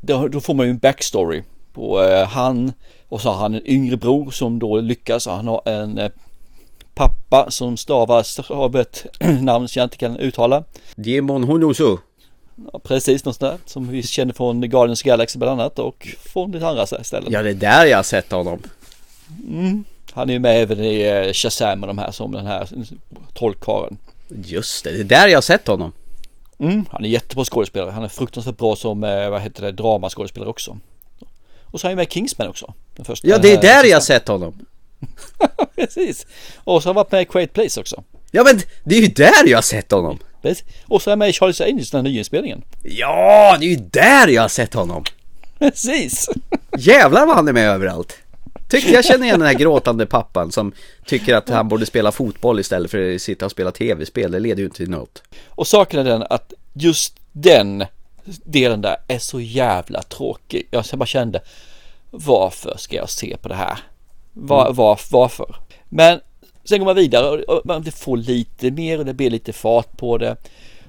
[0.00, 2.72] då, då får man ju en backstory på eh, han
[3.08, 5.26] och så har han en yngre bror som då lyckas.
[5.26, 6.10] Han har en eh,
[6.94, 9.06] pappa som stavas av ett
[9.40, 10.64] namn som jag inte kan uttala.
[10.94, 11.96] Demon Honosu.
[12.72, 16.52] Ja, precis, något sånt där som vi känner från Guardians Galaxy bland annat och från
[16.52, 17.32] lite andra ställen.
[17.32, 18.62] Ja, det är där jag har sett honom.
[19.48, 19.84] Mm.
[20.12, 22.68] Han är ju med även i eh, Shazam och de här som den här
[23.38, 23.98] trollkarlen.
[24.28, 25.92] Just det, det är där jag har sett honom.
[26.58, 27.90] Mm, han är jättebra skådespelare.
[27.90, 30.78] Han är fruktansvärt bra som, eh, vad heter det, dramaskådespelare också.
[31.70, 32.74] Och så är han ju med i Kingsman också.
[32.96, 34.66] Den första, Ja, det är eh, där jag har sett honom.
[35.76, 36.26] Precis.
[36.56, 38.04] Och så har han varit med i Quiet Place också.
[38.30, 40.18] Ja, men det är ju där jag har sett honom.
[40.42, 40.64] Precis.
[40.86, 42.62] Och så är han med i Charlie's Angels, den här nyinspelningen.
[42.82, 45.04] Ja, det är ju där jag har sett honom.
[45.58, 46.28] Precis.
[46.78, 48.18] Jävlar vad han är med överallt.
[48.68, 50.72] Tycker jag känner igen den här gråtande pappan som
[51.06, 54.30] tycker att han borde spela fotboll istället för att sitta och spela tv-spel.
[54.32, 55.22] Det leder ju inte till något.
[55.48, 57.84] Och saken är den att just den
[58.44, 60.68] delen där är så jävla tråkig.
[60.70, 61.40] Jag bara kände
[62.10, 63.78] varför ska jag se på det här?
[64.32, 64.76] Var, Mm.
[64.76, 65.56] var, varför?
[65.88, 66.20] Men
[66.64, 70.18] sen går man vidare och- man får lite mer och det blir lite fart på
[70.18, 70.36] det.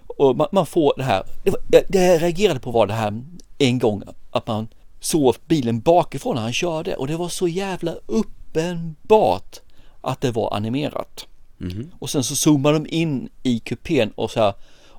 [0.07, 1.23] Och man, man får det här.
[1.67, 3.21] Det, jag reagerade på var det här
[3.57, 4.67] en gång att man
[4.99, 9.59] såg bilen bakifrån när han körde och det var så jävla uppenbart
[10.01, 11.27] att det var animerat.
[11.57, 11.91] Mhm.
[11.99, 14.53] Och sen så zoomar de in i kupén och så här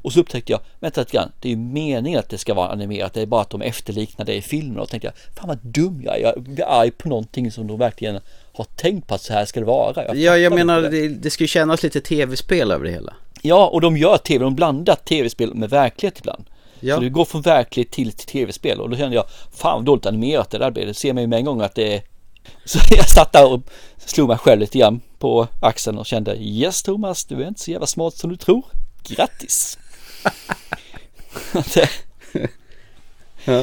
[0.08, 2.68] och så upptäckte jag, vänta lite grann, det är ju meningen att det ska vara
[2.68, 5.58] animerat, det är bara att de efterliknar det i filmen och tänkte jag, fan vad
[5.58, 8.20] dum jag är, jag blir arg på någonting som de verkligen
[8.52, 10.14] har tänkt på att så här ska det vara.
[10.14, 10.88] Ja, jag menar det.
[10.88, 13.14] det, det ska ju kännas lite tv-spel över det hela.
[13.42, 16.44] Ja, och de gör tv, de blandar tv-spel med verklighet ibland.
[16.80, 16.94] Ja.
[16.94, 20.50] Så det går från verklighet till tv-spel och då kände jag, fan vad dåligt animerat
[20.50, 20.86] det där blev.
[20.86, 22.02] Det ser man ju med en gång att det är...
[22.64, 23.60] Så jag satt där och
[23.96, 27.70] slog mig själv lite grann på axeln och kände, yes Thomas, du är inte så
[27.70, 28.62] jävla smart som du tror.
[29.08, 29.78] Grattis!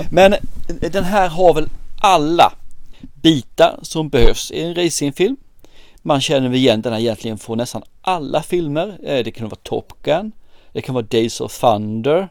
[0.10, 0.36] Men
[0.92, 1.70] den här har väl
[2.02, 2.54] alla
[3.22, 5.38] bitar som behövs i en racingfilm.
[6.02, 8.98] Man känner väl igen den här egentligen från nästan alla filmer.
[9.04, 10.32] Eh, Det kan vara Top Gun.
[10.74, 12.30] Det kan vara Days of Thunder.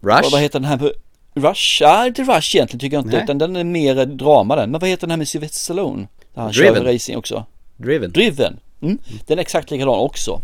[0.00, 0.26] Rush?
[0.26, 0.92] Och vad heter den här?
[1.34, 1.82] Rush?
[1.82, 3.16] Ja, inte Rush egentligen tycker jag inte.
[3.16, 3.24] Nej.
[3.24, 4.70] Utan den är mer drama den.
[4.70, 6.06] Men vad heter den här med Sylvester Stallone?
[6.34, 6.74] Där han Driven.
[6.74, 7.44] kör racing också.
[7.76, 8.10] Driven.
[8.12, 8.60] Driven.
[8.82, 8.98] Mm.
[9.26, 10.40] Den är exakt likadan också.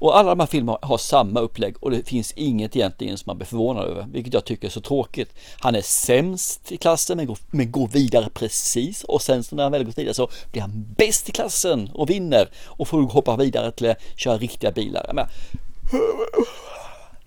[0.00, 3.36] Och alla de här filmerna har samma upplägg och det finns inget egentligen som man
[3.36, 5.34] blir förvånad över, vilket jag tycker är så tråkigt.
[5.58, 9.62] Han är sämst i klassen men går, men går vidare precis och sen så när
[9.62, 13.36] han väl gått vidare så blir han bäst i klassen och vinner och får hoppa
[13.36, 15.04] vidare till att köra riktiga bilar.
[15.06, 15.30] Jag menar,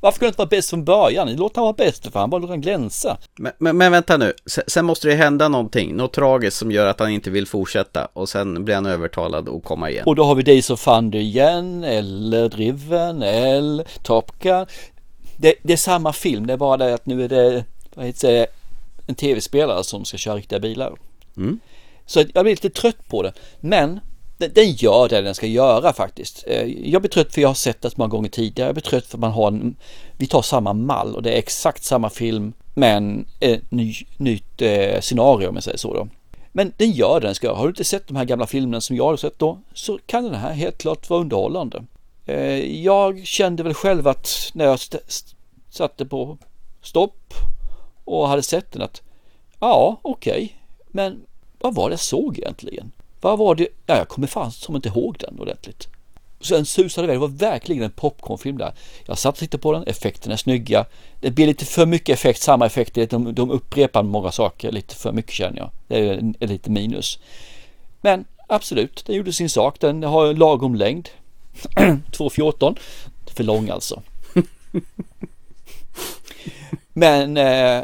[0.03, 1.35] varför kunde det inte vara bäst från början?
[1.35, 3.17] Låt han vara bäst för fan, bara låt han glänsa.
[3.35, 6.99] Men, men, men vänta nu, sen, måste det hända någonting, något tragiskt som gör att
[6.99, 10.03] han inte vill fortsätta och sen blir han övertalad att komma igen.
[10.05, 14.65] Och då har vi Days of Thunder igen, eller Driven, eller Top Gun.
[15.37, 18.31] Det, det är samma film, det är bara det att nu är det vad heter
[18.31, 18.47] det,
[19.07, 20.93] en tv-spelare som ska köra riktiga bilar.
[21.37, 21.59] Mm.
[22.05, 23.33] Så jag blir lite trött på det.
[23.59, 23.99] Men
[24.37, 26.43] den, gör det den ska göra faktiskt.
[26.47, 28.67] Eh, jag blir trött för jag har sett det så många gånger tidigare.
[28.67, 29.75] Jag blir trött för man har en,
[30.17, 34.99] vi tar samma mall och det är exakt samma film men ett ny, nytt eh,
[35.01, 36.07] scenario om jag säger så då.
[36.51, 37.57] Men den gör det den ska göra.
[37.57, 40.23] Har du inte sett de här gamla filmerna som jag har sett då så kan
[40.23, 41.83] den här helt klart vara underhållande.
[42.25, 45.35] Eh, Jag kände väl själv att när jag st- st-
[45.69, 46.37] satte på
[46.81, 47.33] stopp
[48.05, 49.01] och hade sett den att
[49.59, 50.55] ja okej
[50.87, 51.21] men
[51.59, 52.91] vad var det jag såg egentligen?
[53.23, 53.67] Vad var det?
[53.85, 55.87] Ja, jag kommer fan som inte ihåg den ordentligt.
[56.41, 58.73] Sen susade iväg, det var verkligen en popcornfilm där.
[59.05, 60.85] Jag satt och tittade på den, effekterna är snygga.
[61.19, 65.11] Det blir lite för mycket effekt, samma effekter, de, de upprepar många saker lite för
[65.11, 65.69] mycket känner jag.
[65.87, 67.19] Det är, är lite minus.
[68.01, 71.09] Men absolut, den gjorde sin sak, den har en lagom längd.
[71.75, 72.77] 2.14,
[73.35, 74.01] för lång alltså.
[76.93, 77.83] Men eh,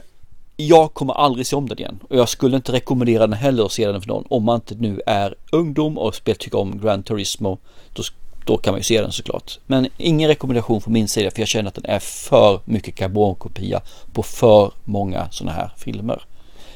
[0.68, 3.72] jag kommer aldrig se om den igen och jag skulle inte rekommendera den heller att
[3.72, 7.04] se den för någon om man inte nu är ungdom och spel tycker om Gran
[7.04, 7.58] Turismo.
[7.94, 8.04] Då,
[8.46, 9.60] då kan man ju se den såklart.
[9.68, 13.82] Men ingen rekommendation från min sida för jag känner att den är för mycket karbonkopia
[14.14, 16.24] på för många sådana här filmer.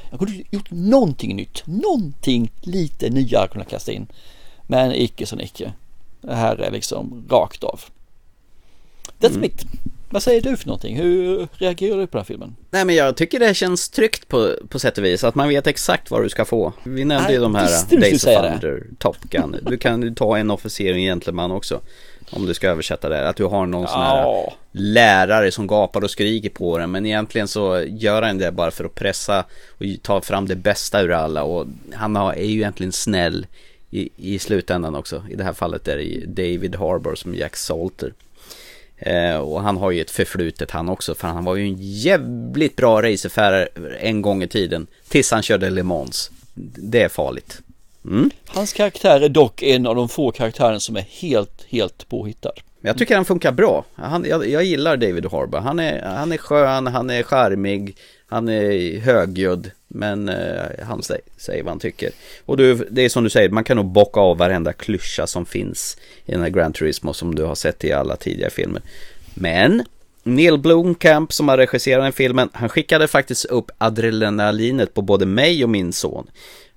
[0.09, 4.07] Jag kunde gjort någonting nytt, någonting lite nyare kunna kasta in.
[4.67, 5.73] Men icke som icke.
[6.21, 7.81] Det här är liksom rakt av.
[9.19, 9.41] That's mm.
[9.41, 9.65] mitt.
[10.13, 10.97] Vad säger du för någonting?
[10.97, 12.55] Hur reagerar du på den här filmen?
[12.69, 15.67] Nej men jag tycker det känns tryggt på, på sätt och vis, att man vet
[15.67, 16.73] exakt vad du ska få.
[16.83, 19.57] Vi nämnde ju de här Days of Thunder, Top Gun.
[19.61, 21.81] Du kan ta en officer och en gentleman också.
[22.29, 23.29] Om du ska översätta det.
[23.29, 26.91] Att du har någon sån här lärare som gapar och skriker på den.
[26.91, 31.01] Men egentligen så gör han det bara för att pressa och ta fram det bästa
[31.01, 31.43] ur alla.
[31.43, 33.47] Och han är ju egentligen snäll
[33.89, 35.23] i, i slutändan också.
[35.31, 38.13] I det här fallet är det David Harbour som Jack Salter.
[39.05, 42.75] Eh, och han har ju ett förflutet han också, för han var ju en jävligt
[42.75, 43.67] bra racerförare
[43.99, 44.87] en gång i tiden.
[45.07, 46.31] Tills han körde Le Mans.
[46.75, 47.61] Det är farligt.
[48.05, 48.29] Mm.
[48.47, 52.53] Hans karaktär är dock en av de få karaktärerna som är helt, helt påhittad.
[52.81, 53.85] Jag tycker han funkar bra.
[53.95, 55.59] Han, jag, jag gillar David Harbour.
[55.59, 57.97] Han är, han är skön, han är charmig,
[58.33, 59.71] han är högljudd.
[59.87, 62.11] Men eh, han säger, säger vad han tycker.
[62.45, 65.45] Och du, det är som du säger, man kan nog bocka av varenda klyscha som
[65.45, 68.81] finns i den här Grand Turismo som du har sett i alla tidigare filmer.
[69.33, 69.83] Men
[70.23, 75.63] Neil Blomkamp som har regisserat den filmen, han skickade faktiskt upp adrenalinet på både mig
[75.63, 76.27] och min son.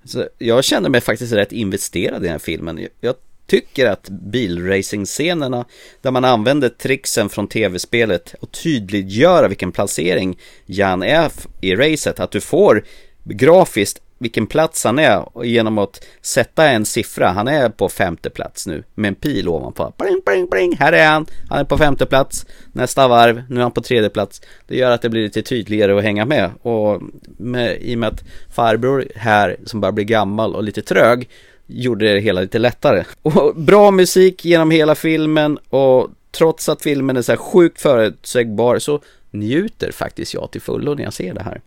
[0.03, 2.87] Så jag kände mig faktiskt rätt investerad i den här filmen.
[3.01, 3.15] Jag
[3.47, 5.65] tycker att bilracing-scenerna
[6.01, 11.31] där man använder tricksen från tv-spelet och tydliggöra vilken placering Jan är
[11.61, 12.83] i racet, att du får
[13.23, 17.29] grafiskt vilken plats han är genom att sätta en siffra.
[17.29, 19.93] Han är på femte plats nu med en pil ovanpå.
[19.97, 20.75] Bling, bling, bling.
[20.79, 21.25] Här är han.
[21.49, 22.45] Han är på femte plats.
[22.71, 24.41] Nästa varv, nu är han på tredje plats.
[24.67, 26.51] Det gör att det blir lite tydligare att hänga med.
[26.61, 27.01] Och
[27.37, 31.29] med, i och med att farbror här som börjar bli gammal och lite trög
[31.67, 33.03] gjorde det hela lite lättare.
[33.21, 38.79] Och bra musik genom hela filmen och trots att filmen är så här sjukt förutsägbar
[38.79, 39.01] så
[39.31, 41.61] njuter faktiskt jag till fullo när jag ser det här.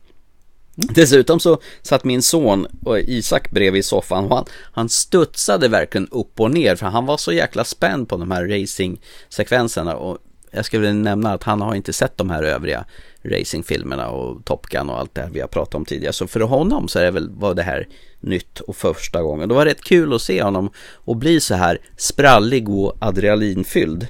[0.74, 6.40] Dessutom så satt min son och Isak bredvid soffan och han, han studsade verkligen upp
[6.40, 10.18] och ner för han var så jäkla spänd på de här racing-sekvenserna och
[10.50, 12.84] jag skulle vilja nämna att han har inte sett de här övriga
[13.22, 16.12] racingfilmerna och Top Gun och allt det här vi har pratat om tidigare.
[16.12, 17.88] Så för honom så är det väl, var det här
[18.20, 19.48] nytt och första gången.
[19.48, 24.06] Det var rätt kul att se honom och bli så här sprallig och adrenalinfylld.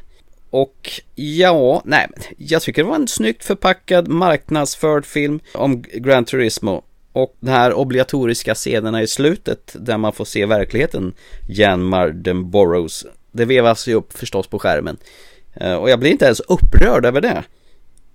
[0.51, 6.85] Och ja, nej, jag tycker det var en snyggt förpackad marknadsförd film om Gran Turismo.
[7.13, 11.15] Och de här obligatoriska scenerna i slutet där man får se verkligheten
[11.49, 13.07] Jan Marden Burrows.
[13.33, 14.97] Det vevas ju upp förstås på skärmen.
[15.55, 17.45] Eh, och jag blir inte ens upprörd över det.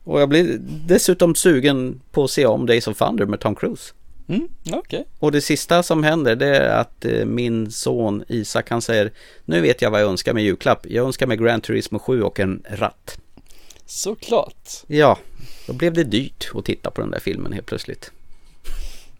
[0.03, 3.93] Och jag blir dessutom sugen på att se om Days of Thunder med Tom Cruise.
[4.27, 5.03] Mm, okay.
[5.19, 9.11] Och det sista som händer det är att eh, min son Isak han säger
[9.45, 10.85] Nu vet jag vad jag önskar med julklapp.
[10.89, 13.17] Jag önskar mig Grand Turismo 7 och en ratt.
[13.85, 14.69] Såklart.
[14.87, 15.17] Ja,
[15.67, 18.11] då blev det dyrt att titta på den där filmen helt plötsligt.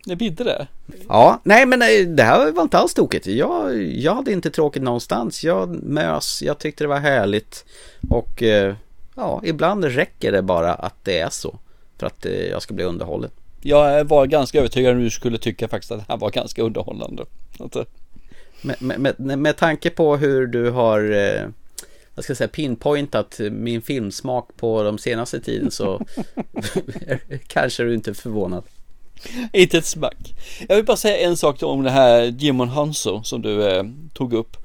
[0.05, 0.67] Det bidde det?
[1.07, 3.27] Ja, nej men eh, det här var inte alls tokigt.
[3.27, 5.43] Jag, jag hade inte tråkigt någonstans.
[5.43, 7.65] Jag mös, jag tyckte det var härligt.
[8.09, 8.75] Och eh,
[9.15, 11.59] ja, ibland räcker det bara att det är så.
[11.97, 13.31] För att jag ska bli underhållen
[13.67, 16.61] jag var ganska övertygad om att du skulle tycka faktiskt att det här var ganska
[16.61, 17.25] underhållande.
[18.61, 21.49] Med, med, med, med tanke på hur du har eh,
[22.15, 26.01] jag ska säga pinpointat min filmsmak på de senaste tiden så
[27.47, 28.63] kanske du inte är förvånad.
[29.53, 30.33] Inte ett smack.
[30.67, 34.33] Jag vill bara säga en sak om det här Jimon Hanso som du eh, tog
[34.33, 34.57] upp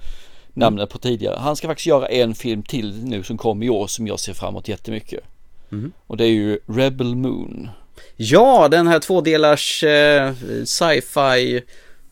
[0.54, 1.36] namnet på tidigare.
[1.38, 4.32] Han ska faktiskt göra en film till nu som kommer i år som jag ser
[4.32, 5.24] framåt jättemycket.
[5.72, 5.92] Mm.
[6.06, 7.68] Och det är ju Rebel Moon.
[8.16, 10.32] Ja, den här tvådelars eh,
[10.64, 11.62] sci-fi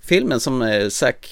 [0.00, 1.26] filmen som eh, Zack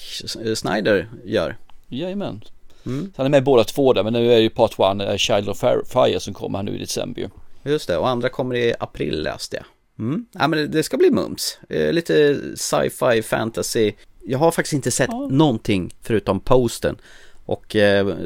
[0.55, 1.57] Snyder gör.
[1.87, 2.41] Jajamän.
[2.85, 3.13] Mm.
[3.17, 5.49] Han är med båda två där, men nu är det ju Part 1, eh, Child
[5.49, 7.29] of Fire som kommer här nu i december
[7.63, 9.65] Just det, och andra kommer i april läste jag.
[10.05, 10.25] Mm.
[10.31, 11.59] Ja men det ska bli mums.
[11.69, 13.93] Eh, lite sci-fi fantasy.
[14.25, 15.27] Jag har faktiskt inte sett ja.
[15.31, 16.97] någonting förutom posten.
[17.45, 17.75] Och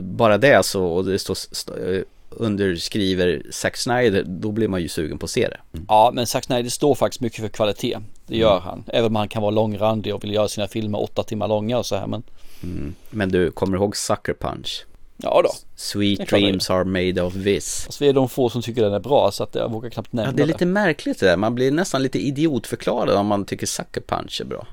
[0.01, 5.17] bara det så, och det står st- underskriver Zack Snyder, då blir man ju sugen
[5.17, 5.57] på att se det.
[5.73, 5.86] Mm.
[5.89, 7.97] Ja, men Zack Snyder står faktiskt mycket för kvalitet.
[8.27, 8.63] Det gör mm.
[8.63, 8.84] han.
[8.88, 11.86] Även om han kan vara långrandig och vill göra sina filmer åtta timmar långa och
[11.86, 12.07] så här.
[12.07, 12.23] Men,
[12.63, 12.95] mm.
[13.09, 14.86] men du, kommer ihåg Sucker Punch?
[15.23, 15.49] Ja då.
[15.75, 17.84] Sweet dreams are made of this.
[17.86, 20.13] Alltså, vi är de få som tycker den är bra så att jag vågar knappt
[20.13, 20.34] nämna det.
[20.34, 21.38] Ja, det är lite märkligt det där.
[21.38, 24.67] Man blir nästan lite idiotförklarad om man tycker Sucker Punch är bra.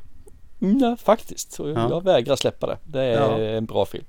[0.62, 1.56] Mm, ja, faktiskt.
[1.58, 1.90] Ja.
[1.90, 2.78] Jag vägrar släppa det.
[2.84, 3.38] Det är Ja.
[3.38, 4.04] en bra film.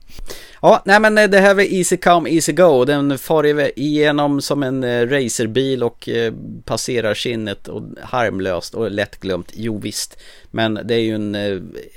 [0.61, 2.85] Ja, nej men eh, det här var Easy Come Easy Go.
[2.85, 6.33] Den far igenom som en eh, racerbil och eh,
[6.65, 9.51] passerar skinnet och harmlöst och lättglömt.
[9.55, 10.17] Jo visst.
[10.51, 11.37] Men det är ju en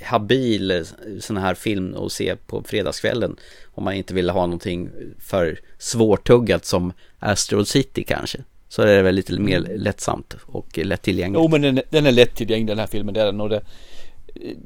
[0.03, 0.85] habil
[1.19, 3.35] sån här film att se på fredagskvällen.
[3.75, 4.89] Om man inte vill ha någonting
[5.19, 8.37] för svårtuggat som Astro City kanske.
[8.69, 11.41] Så är det väl lite mer lättsamt och lättillgängligt.
[11.43, 13.13] Jo men den, den är lättillgänglig den här filmen.
[13.13, 13.61] Det är den, och det,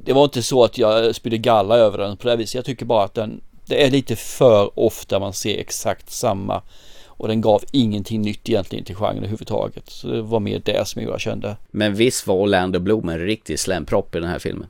[0.04, 2.56] det var inte så att jag spydde galla över den på det viset.
[2.56, 6.62] Jag tycker bara att den det är lite för ofta man ser exakt samma.
[7.08, 9.90] Och den gav ingenting nytt egentligen till genren överhuvudtaget.
[9.90, 11.58] Så det var mer det som jag kände.
[11.72, 14.68] Men visst var Orlando Bloom en riktig slämpropp i den här filmen?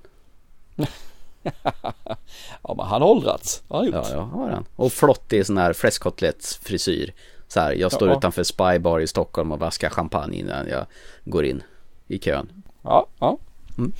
[2.63, 3.63] ja men han har åldrats.
[3.67, 3.95] Har han gjort.
[3.95, 4.65] Ja, ja, har han.
[4.75, 7.13] Och flottig sån här fläskkotlettsfrisyr.
[7.47, 8.17] Så här, jag står Ja.
[8.17, 10.85] utanför Spybar i Stockholm och vaskar champagne innan jag
[11.25, 11.63] går in
[12.07, 12.63] i kön.
[12.81, 13.37] Ja, ja.
[13.77, 13.93] Mm.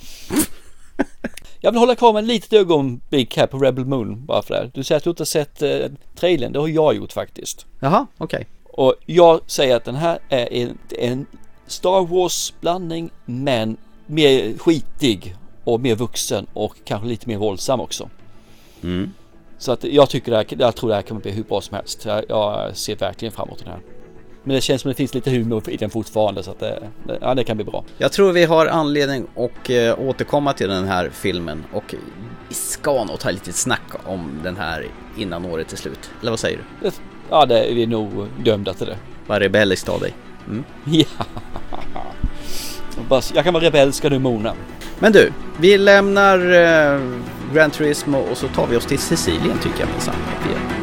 [1.60, 4.70] Jag vill hålla kvar med ett litet ögonblick här på Rebel Moon bara för det.
[4.74, 6.52] Du säger att du inte har sett eh, trailern.
[6.52, 7.66] Det har jag gjort faktiskt.
[7.80, 8.46] Jaha, okej.
[8.64, 11.26] Och jag säger att den här är en, en
[11.66, 13.76] Star Wars blandning men
[14.06, 18.08] mer skitig och mer vuxen och kanske lite mer våldsam också.
[18.82, 19.12] Mm.
[19.58, 21.74] Så att jag tycker det här, jag tror det här kommer bli hur bra som
[21.74, 22.04] helst.
[22.04, 23.80] Jag, jag ser verkligen fram emot den här.
[24.48, 26.88] Men det känns som det finns lite humor i den fortfarande så att det,
[27.20, 27.84] ja, det kan bli bra.
[27.98, 31.94] Jag tror vi har anledning att eh, återkomma till den här filmen och
[32.48, 34.86] vi ska nog ta lite snack om den här
[35.16, 36.10] innan året är slut.
[36.20, 36.90] Eller vad säger du?
[37.30, 38.10] Ja, det är vi nog
[38.44, 38.96] dömda till det.
[39.26, 40.14] Vad rebelliskt av dig.
[40.46, 40.64] Mm.
[43.10, 43.22] Ja.
[43.34, 44.54] Jag kan vara rebelsk nu Mona.
[44.98, 47.00] Men du, vi lämnar eh,
[47.54, 50.77] Gran Turismo och så tar vi oss till Sicilien tycker jag minsann.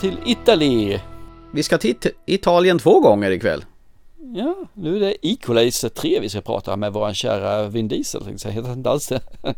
[0.00, 0.98] Till Italy.
[1.52, 3.64] Vi ska till It- Italien två gånger ikväll.
[4.34, 8.22] Ja, nu är det Equalizer 3 vi ska prata med våran kära Vin Diesel.
[8.44, 8.50] jag.
[8.52, 9.20] Heter inte alls det?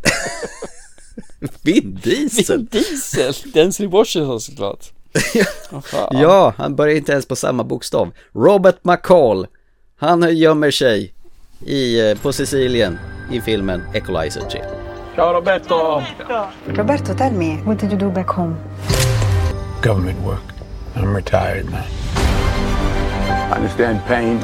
[1.63, 2.57] Vin Diesel?
[2.59, 3.35] Vin Diesel!
[3.53, 4.87] Denzel Washington såklart.
[6.11, 8.11] Ja, han börjar inte ens på samma bokstav.
[8.35, 9.47] Robert McCall.
[9.99, 11.15] Han gömmer sig
[11.67, 12.99] i, eh, på Sicilien
[13.33, 14.65] i filmen Equalizer 3.
[15.15, 16.03] Ciao Roberto!
[16.67, 18.55] Roberto, tell me, what did you do back home?
[19.83, 20.43] Government work.
[20.95, 21.89] I'm retired, man.
[23.51, 24.39] I understand pain,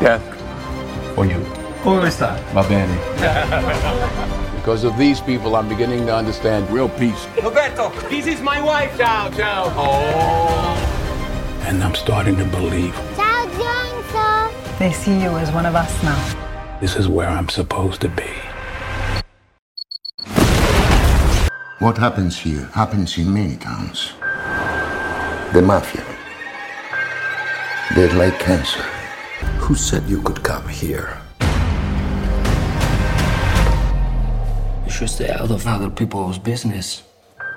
[0.00, 0.22] death.
[1.16, 1.44] For you.
[1.82, 2.36] Come sta?
[2.54, 2.94] Va bene.
[4.56, 7.26] because of these people, I'm beginning to understand real peace.
[7.42, 8.96] Roberto, this is my wife.
[8.96, 9.72] Ciao, ciao.
[9.74, 11.62] Oh.
[11.66, 14.76] And I'm starting to believe Ciao, Johnson.
[14.78, 16.78] They see you as one of us now.
[16.80, 18.30] this is where I'm supposed to be.
[21.80, 24.12] What happens here happens in many towns.
[25.52, 26.04] The mafia.
[27.96, 28.82] They're like cancer.
[29.58, 31.18] Who said you could come here?
[34.84, 37.02] You should stay out of other people's business.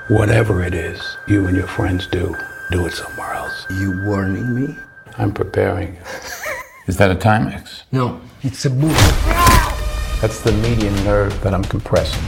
[0.08, 2.36] Whatever it is you and your friends do,
[2.72, 3.68] do it somewhere else.
[3.70, 4.76] You warning me?
[5.20, 5.96] I'm preparing.
[6.88, 7.84] Is that a Timex?
[7.92, 8.20] No.
[8.42, 8.98] It's a boot.
[10.20, 12.24] That's the median nerve that I'm compressing.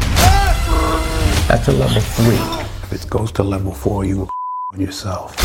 [1.48, 2.36] That's a level three.
[2.84, 4.45] If it goes to level four, you will on
[4.82, 5.36] yourself.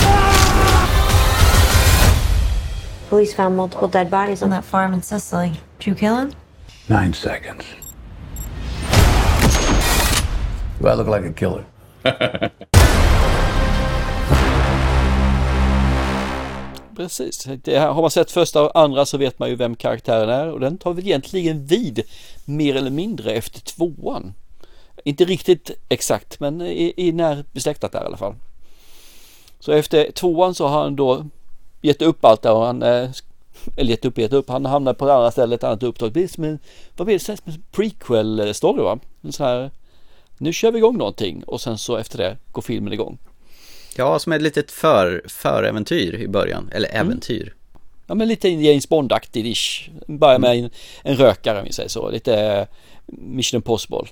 [3.09, 5.53] Police found multiple dead bodies On that farm in Sicily.
[5.79, 6.33] Did you kill him?
[6.89, 7.65] Nine seconds.
[10.81, 11.65] Do I look like a killer?
[16.97, 17.49] Precis.
[17.65, 20.51] Det här, har man sett första och andra så vet man ju vem karaktären är
[20.51, 22.03] och den tar väl egentligen vid
[22.45, 24.35] mer eller mindre efter tvåan.
[25.05, 28.35] Inte riktigt exakt men i, i när besläktat där i alla fall.
[29.61, 31.27] Så efter tvåan så har han då
[31.83, 33.11] gett upp allt där och han eh,
[33.77, 34.49] eller gett upp, gett upp.
[34.49, 36.09] Han hamnar på ett annat ställe, ett annat uppdrag.
[36.09, 36.59] Det blir som en,
[36.97, 38.99] vad blir det, som en prequel story va?
[39.23, 39.71] En sån här,
[40.39, 43.19] nu kör vi igång någonting och sen så efter det går filmen igång.
[43.97, 46.71] Ja, som ett litet för, föräventyr i början.
[46.73, 47.55] Eller äventyr.
[48.07, 49.91] Ja men lite James Bond-aktig ish.
[50.07, 50.71] Börjar med en,
[51.03, 52.11] en rökare om vi säger så.
[52.11, 52.67] Lite eh,
[53.07, 54.05] Mission Impossible.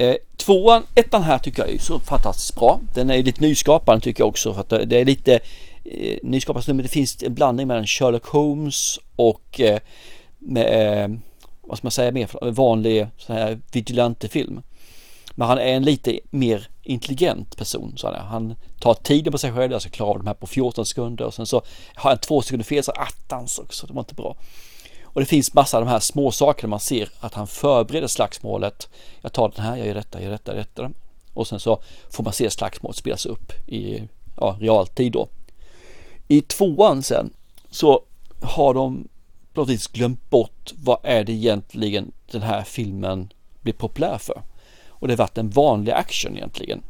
[0.00, 2.80] Eh, tvåan, ettan här tycker jag är så fantastiskt bra.
[2.94, 4.54] Den är lite nyskapande tycker jag också.
[4.54, 5.40] För att det är lite
[5.84, 9.78] eh, nyskapande men det finns en blandning mellan Sherlock Holmes och eh,
[10.38, 11.18] med, eh,
[11.60, 14.62] vad ska man säga mer, vanlig sån här vigilantefilm.
[15.34, 17.92] Men han är en lite mer intelligent person.
[17.96, 20.46] Så han, han tar tiden på sig själv, alltså klarar klara av de här på
[20.46, 21.62] 14 sekunder och sen så
[21.94, 24.36] har han två sekunder fel så attans också, det var inte bra.
[25.18, 28.88] Och det finns massa av de här små sakerna man ser att han förbereder slagsmålet.
[29.20, 30.90] Jag tar den här, jag gör detta, jag gör detta, jag gör detta.
[31.34, 34.02] Och sen så får man se slagsmålet spelas upp i
[34.36, 35.28] ja, realtid då.
[36.28, 37.30] I tvåan sen
[37.70, 38.02] så
[38.42, 39.08] har de
[39.52, 44.42] på något vis glömt bort vad är det egentligen den här filmen blir populär för.
[44.88, 46.82] Och det har varit en vanlig action egentligen.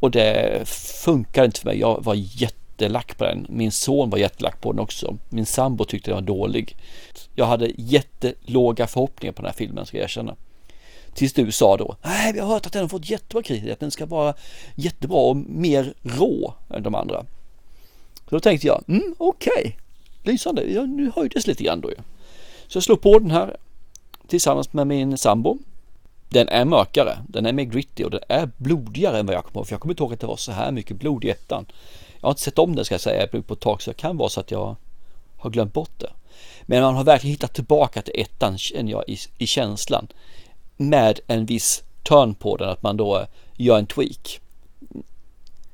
[0.00, 1.78] Och det funkar inte för mig.
[1.78, 2.14] Jag var
[2.82, 3.46] jättelack på den.
[3.48, 5.16] Min son var jättelack på den också.
[5.28, 6.76] Min sambo tyckte den var dålig.
[7.34, 10.36] Jag hade jättelåga förhoppningar på den här filmen ska jag erkänna.
[11.14, 13.80] Tills du sa då, nej vi har hört att den har fått jättebra kritik, att
[13.80, 14.34] den ska vara
[14.74, 17.24] jättebra och mer rå än de andra.
[18.28, 19.72] Så då tänkte jag, mm, okej, okay.
[20.32, 21.96] lysande, ja, nu höjdes lite grann då ju.
[22.66, 23.56] Så jag slog på den här
[24.28, 25.58] tillsammans med min sambo.
[26.28, 29.58] Den är mörkare, den är mer gritty och den är blodigare än vad jag kommer
[29.58, 29.66] ihåg.
[29.66, 31.66] För jag kommer inte ihåg att det var så här mycket blod i ettan.
[32.22, 34.16] Jag har inte sett om det ska jag säga på ett tag så det kan
[34.16, 34.76] vara så att jag
[35.36, 36.10] har glömt bort det.
[36.62, 40.08] Men man har verkligen hittat tillbaka till ettan känner jag i, i känslan.
[40.76, 44.40] Med en viss turn på den, att man då gör en tweak.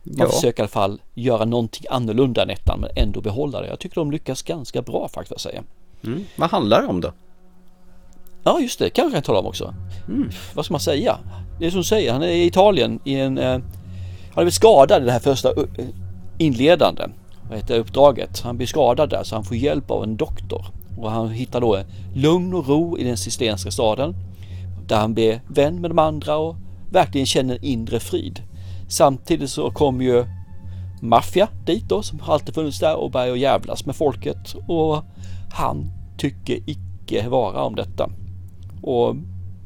[0.03, 0.29] Man ja.
[0.29, 3.69] försöker i alla fall göra någonting annorlunda än ettan men ändå behålla det.
[3.69, 5.63] Jag tycker de lyckas ganska bra faktiskt att säga.
[6.05, 6.25] Mm.
[6.37, 7.13] Vad handlar det om då?
[8.45, 9.75] Ja just det, kanske jag kan tala om också.
[10.09, 10.31] Mm.
[10.55, 11.19] Vad ska man säga?
[11.59, 13.39] Det är som du säger, han är i Italien i en...
[13.39, 13.61] Eh,
[14.35, 15.87] han är väl skadad i det här första eh,
[16.39, 17.03] inledande
[17.49, 18.41] vad heter uppdraget.
[18.41, 20.66] Han blir skadad där så han får hjälp av en doktor.
[20.99, 21.80] Och han hittar då
[22.14, 24.14] lugn och ro i den cistercienska staden.
[24.86, 26.57] Där han blir vän med de andra och
[26.93, 28.43] verkligen känner inre frid.
[28.89, 30.24] Samtidigt så kommer ju
[31.01, 35.03] maffia dit då som alltid funnits där och börjar jävlas med folket och
[35.53, 38.11] han tycker icke vara om detta.
[38.82, 39.16] Och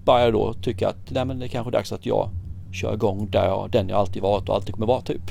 [0.04, 2.30] börjar då tycka att nej men det är kanske är dags att jag
[2.72, 5.30] kör igång där jag, den jag alltid varit och alltid kommer vara typ.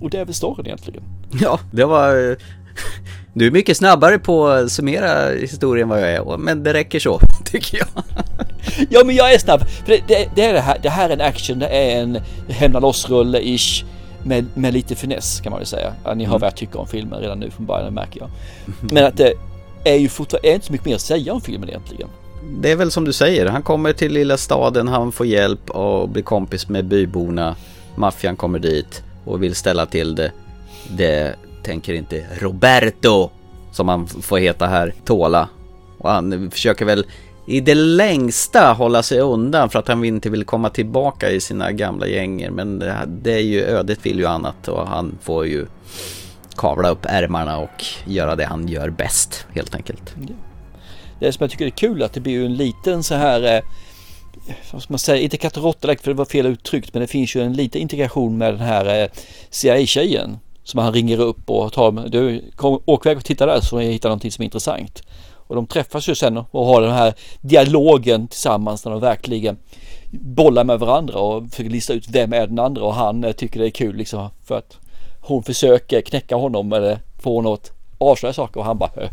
[0.00, 1.02] Och det är väl storyn egentligen.
[1.40, 2.36] Ja, det var
[3.32, 7.20] du är mycket snabbare på att summera historien vad jag är, men det räcker så,
[7.44, 8.04] tycker jag.
[8.90, 9.60] ja, men jag är snabb.
[9.60, 12.18] För det, det, det, är det, här, det här är en action, det är en
[12.48, 13.84] hämna loss-rulle-ish
[14.22, 15.92] med, med lite finess kan man väl säga.
[16.04, 16.40] Ja, ni har mm.
[16.40, 18.30] vad jag tycker om filmen redan nu från början, märker jag.
[18.92, 19.32] Men att det
[19.84, 22.08] är ju fortfarande är inte så mycket mer att säga om filmen egentligen.
[22.60, 26.08] Det är väl som du säger, han kommer till lilla staden, han får hjälp och
[26.08, 27.56] blir kompis med byborna.
[27.96, 30.32] Maffian kommer dit och vill ställa till det.
[30.88, 33.30] Det tänker inte Roberto,
[33.72, 35.48] som han får heta här, tåla.
[35.98, 37.06] Och han försöker väl
[37.46, 41.72] i det längsta hålla sig undan för att han inte vill komma tillbaka i sina
[41.72, 42.50] gamla gänger.
[42.50, 45.66] Men det är ju, ödet vill ju annat och han får ju
[46.56, 50.14] kavla upp ärmarna och göra det han gör bäst helt enkelt.
[51.20, 53.56] Det som jag tycker är kul är att det blir ju en liten så här
[53.56, 53.62] eh,
[54.72, 57.36] vad ska man säga, inte katt och för det var fel uttryckt men det finns
[57.36, 59.08] ju en liten integration med den här eh,
[59.50, 63.82] CIA-tjejen som han ringer upp och tar, du kom, åk iväg och titta där så
[63.82, 65.02] jag hittar någonting som är intressant.
[65.46, 69.56] Och de träffas ju sen och har den här dialogen tillsammans när de verkligen
[70.10, 73.60] bollar med varandra och försöker lista ut vem är den andra och han eh, tycker
[73.60, 74.78] det är kul liksom för att
[75.20, 78.90] hon försöker knäcka honom eller få att avslöja saker och han bara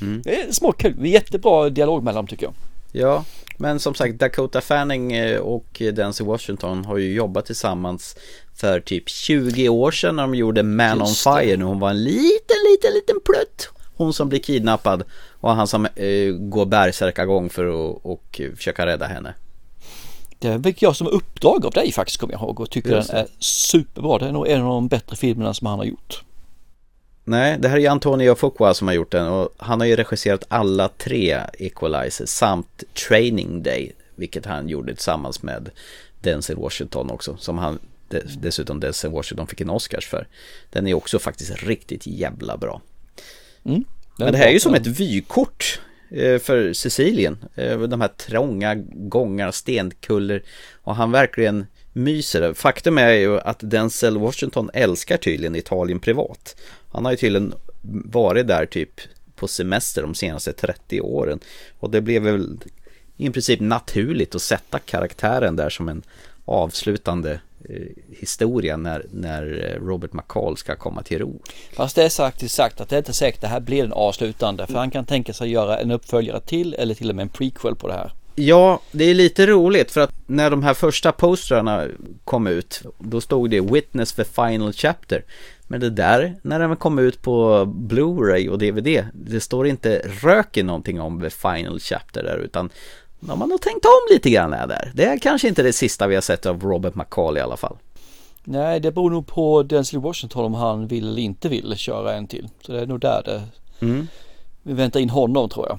[0.00, 0.22] mm.
[0.24, 2.54] Det är småkul, jättebra dialog mellan dem tycker jag.
[2.92, 3.24] Ja,
[3.60, 8.16] men som sagt Dakota Fanning eh, och Denzel Washington har ju jobbat tillsammans
[8.54, 11.56] för typ 20 år sedan när de gjorde Man Just on Fire.
[11.56, 13.70] När hon var en liten, liten, liten plutt.
[13.96, 15.04] Hon som blir kidnappad
[15.40, 19.34] och han som eh, går bärsärkagång för att och försöka rädda henne.
[20.38, 23.26] Det fick jag som uppdrag av dig faktiskt kommer jag ihåg och tycker den är
[23.38, 24.18] superbra.
[24.18, 26.22] Det är nog en av de bättre filmerna som han har gjort.
[27.28, 29.96] Nej, det här är ju Antonio Fuqua som har gjort den och han har ju
[29.96, 35.70] regisserat alla tre Equalizer samt Training Day, vilket han gjorde tillsammans med
[36.20, 37.78] Denzel Washington också, som han
[38.40, 40.26] dessutom Denzel Washington fick en Oscars för.
[40.70, 42.80] Den är också faktiskt riktigt jävla bra.
[43.64, 43.84] Mm,
[44.18, 47.38] Men det här är ju som ett vykort eh, för Sicilien.
[47.54, 50.42] Eh, de här trånga gångar, stenkuller
[50.82, 51.66] och han verkligen
[51.98, 52.54] myser.
[52.54, 56.56] Faktum är ju att Denzel Washington älskar tydligen Italien privat.
[56.92, 57.54] Han har ju tydligen
[58.04, 59.00] varit där typ
[59.36, 61.40] på semester de senaste 30 åren.
[61.80, 62.58] Och det blev väl
[63.16, 66.02] i princip naturligt att sätta karaktären där som en
[66.44, 67.86] avslutande eh,
[68.20, 71.42] historia när, när eh, Robert McCall ska komma till ro.
[71.72, 73.92] Fast det är faktiskt sagt att det är inte säkert att det här blir den
[73.92, 77.28] avslutande för han kan tänka sig göra en uppföljare till eller till och med en
[77.28, 78.12] prequel på det här.
[78.40, 81.86] Ja, det är lite roligt för att när de här första postrarna
[82.24, 85.24] kom ut Då stod det Witness the Final Chapter
[85.66, 90.66] Men det där, när den kom ut på Blu-ray och DVD Det står inte röken
[90.66, 92.70] någonting om the Final Chapter där utan
[93.20, 96.14] De har nog tänkt om lite grann där Det är kanske inte det sista vi
[96.14, 97.76] har sett av Robert McCall i alla fall
[98.44, 102.26] Nej, det beror nog på Denzel Washington om han vill eller inte vill köra en
[102.26, 102.48] till.
[102.60, 103.42] Så det är nog där det...
[103.86, 104.08] Mm.
[104.62, 105.78] Vi väntar in honom tror jag.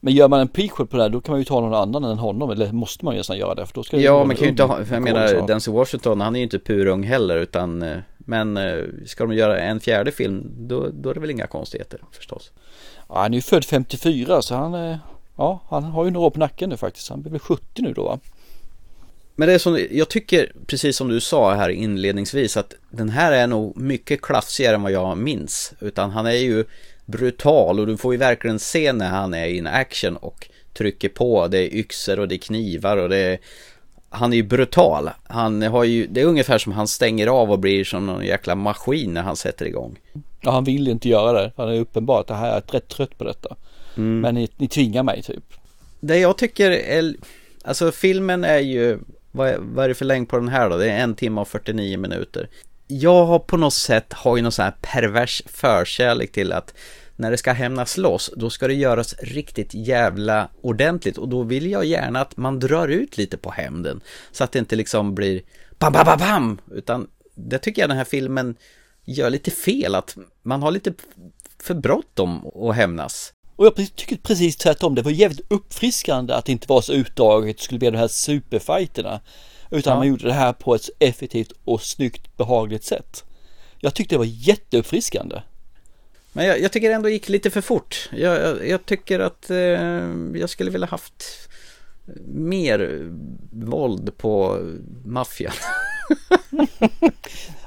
[0.00, 2.04] Men gör man en prequel på det här då kan man ju ta någon annan
[2.04, 4.38] än honom eller måste man ju nästan göra det för då ska Ja en kan
[4.38, 7.36] ju inte ha, för jag menar som- Denzel Washington han är ju inte purung heller
[7.36, 11.30] utan eh, Men eh, ska de göra en fjärde film då, då är det väl
[11.30, 12.52] inga konstigheter förstås
[13.08, 14.98] Ja, han är ju född 54 så han är...
[15.36, 17.08] Ja, han har ju några år på nacken nu faktiskt.
[17.10, 18.18] Han blir väl 70 nu då va?
[19.36, 23.32] Men det är som, jag tycker, precis som du sa här inledningsvis, att den här
[23.32, 25.72] är nog mycket klaffsigare än vad jag minns.
[25.80, 26.64] Utan han är ju
[27.08, 31.48] brutal och du får ju verkligen se när han är in action och trycker på.
[31.48, 33.38] Det är yxor och det är knivar och det är...
[34.10, 35.10] Han är ju brutal.
[35.22, 38.54] Han har ju, det är ungefär som han stänger av och blir som någon jäkla
[38.54, 39.98] maskin när han sätter igång.
[40.40, 41.52] Ja, han vill ju inte göra det.
[41.56, 43.56] Han är uppenbart att jag är rätt trött på detta.
[43.96, 44.20] Mm.
[44.20, 45.44] Men ni, ni tvingar mig typ.
[46.00, 47.14] Det jag tycker är,
[47.64, 48.98] alltså filmen är ju,
[49.30, 50.76] vad är, vad är det för längd på den här då?
[50.76, 52.48] Det är en timme och 49 minuter.
[52.90, 56.74] Jag har på något sätt, har ju någon sån här pervers förkärlek till att
[57.16, 61.70] när det ska hämnas loss, då ska det göras riktigt jävla ordentligt och då vill
[61.70, 64.00] jag gärna att man drar ut lite på hämnden.
[64.32, 65.42] Så att det inte liksom blir
[65.78, 68.56] bam, bam, bam, bam, utan det tycker jag den här filmen
[69.04, 70.92] gör lite fel, att man har lite
[71.62, 73.32] för bråttom att hämnas.
[73.56, 74.94] Och jag tycker precis tvärtom.
[74.94, 77.56] Det var jävligt uppfriskande att det inte var så utdraget.
[77.56, 79.20] Det skulle bli de här superfighterna.
[79.70, 79.96] Utan Ja.
[79.98, 83.24] man gjorde det här på ett effektivt och snyggt behagligt sätt.
[83.80, 85.42] Jag tyckte det var jätteuppfriskande.
[86.32, 88.08] Men jag, jag tycker det ändå gick lite för fort.
[88.12, 89.56] Jag, jag, jag tycker att eh,
[90.40, 91.24] jag skulle vilja haft
[92.26, 93.08] mer
[93.52, 94.58] våld på
[95.04, 95.52] maffian.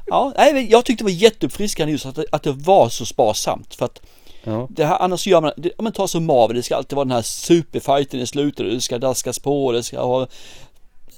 [0.05, 3.75] Ja, nej, jag tyckte det var jätteuppfriskande just att att det var så sparsamt.
[3.75, 4.01] För att
[4.43, 4.67] Ja.
[4.71, 7.05] det här, annars gör man, det, ja, men ta som Marvel, det ska alltid vara
[7.05, 10.27] den här superfighten i slutet, det ska daskas på, det ska ha...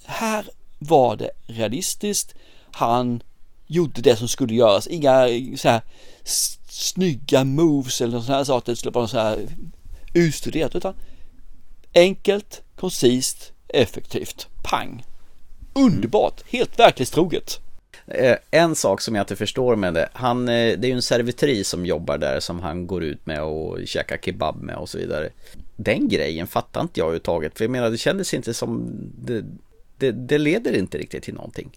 [0.05, 0.45] Här
[0.83, 2.35] var det realistiskt,
[2.71, 3.23] han
[3.67, 5.27] gjorde det som skulle göras, inga
[5.57, 5.81] så här
[6.69, 9.47] snygga moves eller sådana här saker, det skulle vara så här
[10.13, 10.93] utstuderat, utan
[11.93, 15.03] enkelt, koncist, effektivt, pang.
[15.73, 17.59] Underbart, helt verklighetstroget.
[18.07, 21.01] Eh, en sak som jag inte förstår med det, han, eh, det är ju en
[21.01, 24.97] servitris som jobbar där som han går ut med och käkar kebab med och så
[24.97, 25.29] vidare.
[25.75, 29.45] Den grejen fattar inte jag överhuvudtaget, för jag menar det kändes inte som, det,
[29.97, 31.69] det, det leder inte riktigt till någonting.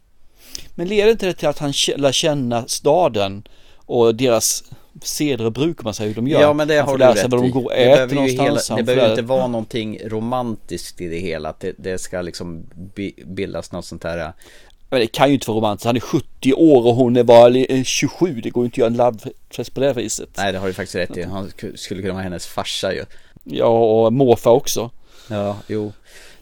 [0.75, 4.64] Men leder inte det till att han lär känna staden och deras
[5.03, 6.41] seder och bruk man säger hur de gör?
[6.41, 8.21] Ja men det har du lära sig rätt vad de går och Det behöver ju
[8.43, 12.67] hela, det behöver inte vara någonting romantiskt i det hela, att det, det ska liksom
[12.95, 14.33] bi- bildas något sånt här
[14.91, 15.87] Men det kan ju inte vara romantiskt.
[15.87, 18.41] Han är 70 år och hon är bara li- 27.
[18.41, 19.19] Det går ju inte att göra en love
[19.75, 20.29] på det viset.
[20.37, 23.05] Nej det har du faktiskt rätt i, han sk- skulle kunna vara hennes farsa ju
[23.45, 23.67] Ja
[24.05, 24.91] och morfar också.
[25.31, 25.93] Ja, jo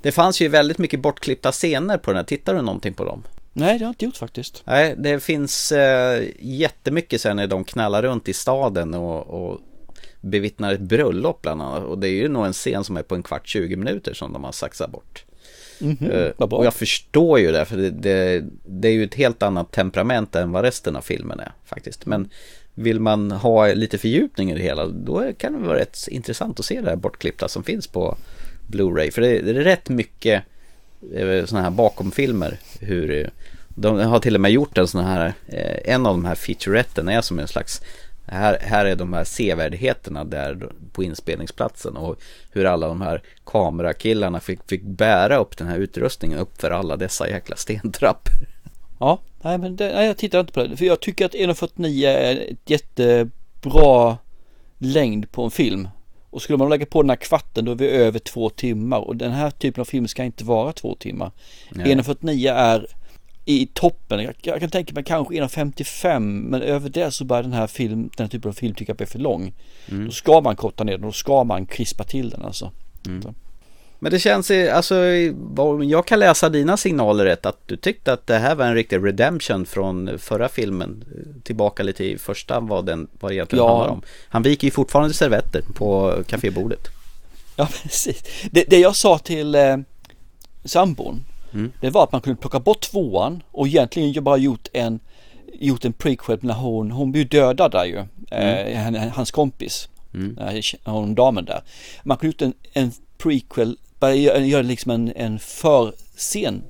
[0.05, 3.23] Det fanns ju väldigt mycket bortklippta scener på den här, tittar du någonting på dem?
[3.53, 4.63] Nej det har jag inte gjort faktiskt.
[4.67, 9.61] Nej, det finns eh, jättemycket sen när de knallar runt i staden och, och
[10.21, 13.15] bevittnar ett bröllop bland annat och det är ju nog en scen som är på
[13.15, 15.25] en kvart 20 minuter som de har saxat bort
[15.81, 16.59] Eh, vad bra.
[16.59, 20.35] och jag förstår ju det för det, det, det är ju ett helt annat temperament
[20.35, 22.31] än vad resten av filmen är faktiskt men
[22.75, 26.67] vill man ha lite fördjupning i det hela då kan det vara rätt intressant att
[26.67, 28.17] se det här bortklippta som finns på
[28.67, 30.43] Blu-ray för det, det är rätt mycket
[31.15, 33.29] eh, sådana här bakomfilmer hur eh,
[33.69, 37.09] de har till och med gjort en sån här eh, en av de här featuretten
[37.09, 37.83] är som en slags
[38.27, 42.21] här, här är de här sevärdheterna där på inspelningsplatsen och
[42.53, 46.97] hur alla de här kamerakillarna fick, fick bära upp den här utrustningen upp för alla
[46.97, 48.33] dessa jäkla stentrappor.
[48.99, 50.77] Ja, nej men det, nej, jag tittar inte på det.
[50.77, 54.19] För jag tycker att 1.49 är ett jättebra
[54.79, 55.89] längd på en film.
[56.35, 58.99] Och skulle man lägga på den här kvarten då är vi över två timmar.
[58.99, 61.31] Och den här typen av film ska inte vara två timmar.
[61.71, 61.95] Nej.
[61.95, 62.87] 1.49 är
[63.45, 64.23] i toppen.
[64.23, 68.11] Jag, jag kan tänka mig kanske 1.55 men över det så börjar den här film,
[68.17, 69.53] den här typen av film tycka att bli för lång.
[69.91, 70.07] Mm.
[70.07, 72.73] Då ska man korta ner den, då ska man krispa till den alltså.
[73.23, 73.35] Så.
[74.05, 74.95] Men det känns, alltså,
[75.85, 79.05] jag kan läsa dina signaler rätt, att du tyckte att det här var en riktig
[79.07, 81.05] redemption från förra filmen.
[81.45, 83.71] Tillbaka lite i första vad den vad det egentligen Ja.
[83.71, 84.03] handlar om.
[84.29, 86.89] Han viker ju fortfarande servetter på kafébordet.
[87.57, 88.23] Ja precis.
[88.51, 89.77] Det, det jag sa till eh,
[90.65, 91.25] sambon
[91.55, 91.73] Mm.
[91.81, 95.01] Det var att man kunde plocka bort tvåan och egentligen bara gjort en
[95.61, 97.99] Gjort en prequel när hon, hon blir dödad där ju
[98.31, 100.39] eh, han- Hans kompis Mm.
[100.39, 101.63] eh, Hon damen där
[102.03, 103.77] Man kunde gjort en, en prequel
[104.13, 106.63] gör, gör liksom en, en förscen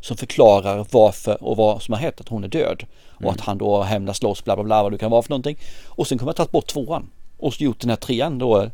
[0.00, 2.84] som förklarar varför och vad som har hänt, att hon är död.
[3.14, 3.34] Och Mm.
[3.34, 5.56] att han då hämnas loss, bla bla bla vad det kan vara för någonting.
[5.86, 7.10] Och sen kommer jag tagit bort tvåan.
[7.38, 8.70] Och så gjort den här trean då.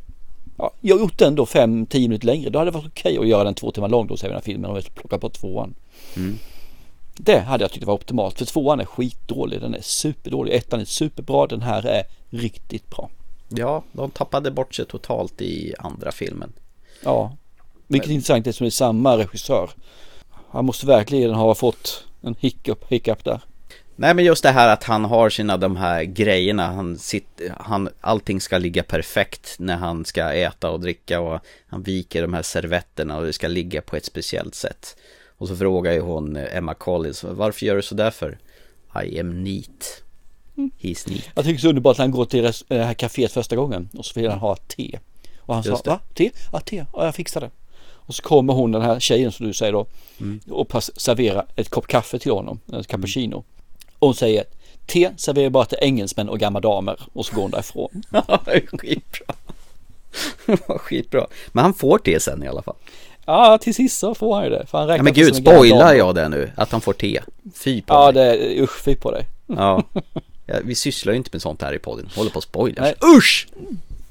[0.58, 2.50] Ja, jag har gjort den då fem, tio minuter längre.
[2.50, 4.44] Då hade det varit okej att göra den två timmar lång då, säger den här
[4.44, 5.74] filmen och plocka bort tvåan.
[6.16, 6.38] Mm.
[7.16, 8.38] Det hade jag tyckt var optimalt.
[8.38, 9.60] För tvåan är skitdålig.
[9.60, 10.54] Den är superdålig.
[10.54, 11.46] Ettan är superbra.
[11.46, 13.10] Den här är riktigt bra.
[13.48, 16.52] Ja, de tappade bort sig totalt i andra filmen.
[17.04, 17.36] Ja,
[17.86, 19.70] vilket är intressant eftersom det är samma regissör.
[20.50, 23.40] Han måste verkligen ha fått en hiccup, hiccup där.
[23.98, 27.88] Nej men just det här att han har sina de här grejerna, han sitter, han,
[28.00, 32.42] allting ska ligga perfekt när han ska äta och dricka och han viker de här
[32.42, 34.96] servetterna och det ska ligga på ett speciellt sätt.
[35.38, 38.38] Och så frågar ju hon Emma Collins, varför gör du så där för?
[39.04, 40.02] I am neat.
[40.56, 41.24] He's neat.
[41.34, 43.56] Jag tycker det är så underbart när han går till res- det här kaféet första
[43.56, 44.98] gången och så vill han ha te.
[45.38, 45.90] Och han Just sa, det.
[45.90, 46.00] va?
[46.14, 46.30] Te?
[46.52, 46.84] Ja, te.
[46.92, 47.50] Ja, jag fixar det.
[48.06, 49.86] Och så kommer hon, den här tjejen som du säger då,
[50.20, 50.40] Mm.
[50.50, 53.44] och serverar ett kopp kaffe till honom, en cappuccino.
[53.98, 54.44] Och hon säger,
[54.86, 57.00] te serverar bara till engelsmän och gamla damer.
[57.12, 58.02] Och så går hon därifrån.
[58.78, 59.34] Skitbra.
[60.78, 61.26] Skitbra.
[61.52, 62.74] Men han får te sen i alla fall.
[63.26, 64.66] Ja, till sist så får han ju det.
[64.66, 66.50] För han Ja men gud, spoilar jag det nu?
[66.56, 67.20] Att han får te?
[67.54, 68.12] Fy på Ja, mig.
[68.14, 68.22] det
[68.58, 69.26] är usch, fy på dig.
[69.46, 69.82] Ja.
[70.46, 70.54] ja.
[70.64, 72.08] Vi sysslar ju inte med sånt här i podden.
[72.16, 72.82] Håller på att spoila.
[72.82, 72.94] Nej.
[73.16, 73.48] Usch!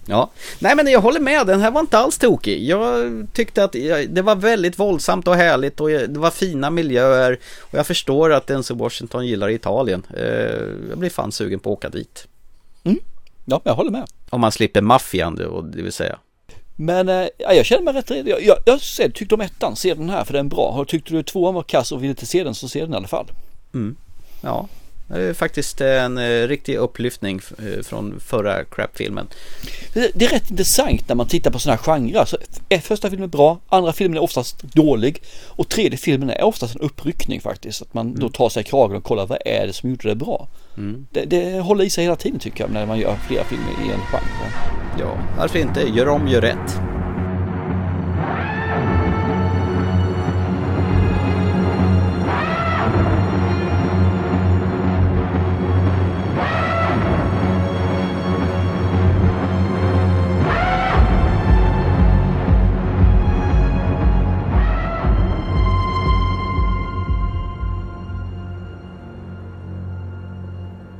[0.07, 0.29] Ja,
[0.59, 2.63] nej men jag håller med, den här var inte alls tokig.
[2.63, 3.71] Jag tyckte att
[4.09, 7.39] det var väldigt våldsamt och härligt och det var fina miljöer.
[7.59, 10.03] Och jag förstår att Denzel Washington gillar Italien.
[10.17, 10.23] Eh,
[10.89, 12.27] Jag blir fan sugen på att åka dit.
[13.45, 14.05] Ja, jag håller med.
[14.29, 16.19] Om man slipper maffian det vill säga.
[16.75, 18.29] Men ja, jag känner mig rätt redo.
[18.29, 20.85] Jag, jag, jag ser, tyckte om ettan, se den här för den är bra.
[20.87, 23.07] Tyckte du tvåan var kass och ville inte se den så se den i alla
[23.07, 23.25] fall.
[23.73, 23.95] Mm.
[24.41, 24.67] Ja,
[25.07, 29.27] det är faktiskt en eh, riktig upplyftning eh, från förra crap-filmen.
[29.93, 32.25] Det, är rätt intressant när man tittar på sådana här genrer.
[32.25, 32.37] Så,
[32.69, 36.75] eh, första filmen är bra, andra filmen är oftast dålig och tredje filmen är oftast
[36.75, 37.81] en uppryckning faktiskt.
[37.81, 40.15] Att man då tar sig i kragen och kollar vad är det som gjorde det
[40.15, 40.47] bra.
[40.77, 41.07] Mm.
[41.11, 43.91] Det, det håller i sig hela tiden tycker jag när man gör flera filmer i
[43.91, 44.51] en genre.
[44.99, 45.81] Ja, varför inte?
[45.81, 46.79] Gör om, gör rätt.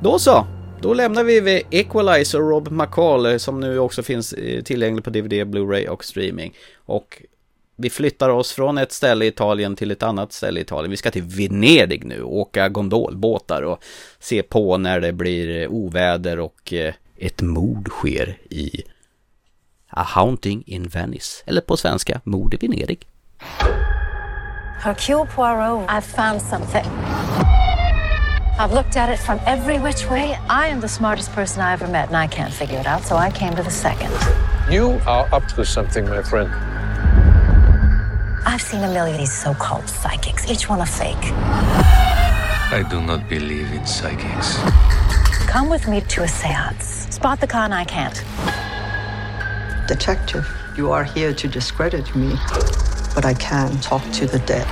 [0.06, 0.48] Då så,
[0.82, 5.04] då lämnar vi vid Equalizer och Rob McCall eh, som nu också finns eh, tillgänglig
[5.04, 6.54] på DVD, Blu-ray och streaming.
[6.76, 7.22] Och
[7.76, 10.92] vi flyttar oss från ett ställe i Italien till ett annat ställe i Italien.
[10.92, 13.84] Vi ska till Venedig nu, åka gondolbåtar och
[14.20, 16.74] se på när det blir eh, oväder och
[17.18, 18.84] ett mord sker i
[19.90, 21.44] A Haunting in Venice.
[21.46, 23.08] Eller på svenska, Mord i Venedig.
[24.80, 27.55] Hercule Poirot, I found something.
[28.58, 30.38] I've looked at it from every which way.
[30.50, 33.18] I am the smartest person I ever met, and I can't figure it out, so
[33.18, 34.12] I came to the second.
[34.72, 36.50] You are up to something, my friend.
[38.46, 41.18] I've seen a million of these so called psychics, each one a fake.
[42.72, 44.58] I do not believe in psychics.
[45.48, 47.14] Come with me to a seance.
[47.14, 48.24] Spot the con, I can't.
[49.86, 50.48] Detective,
[50.78, 52.38] you are here to discredit me,
[53.14, 54.68] but I can talk to the dead.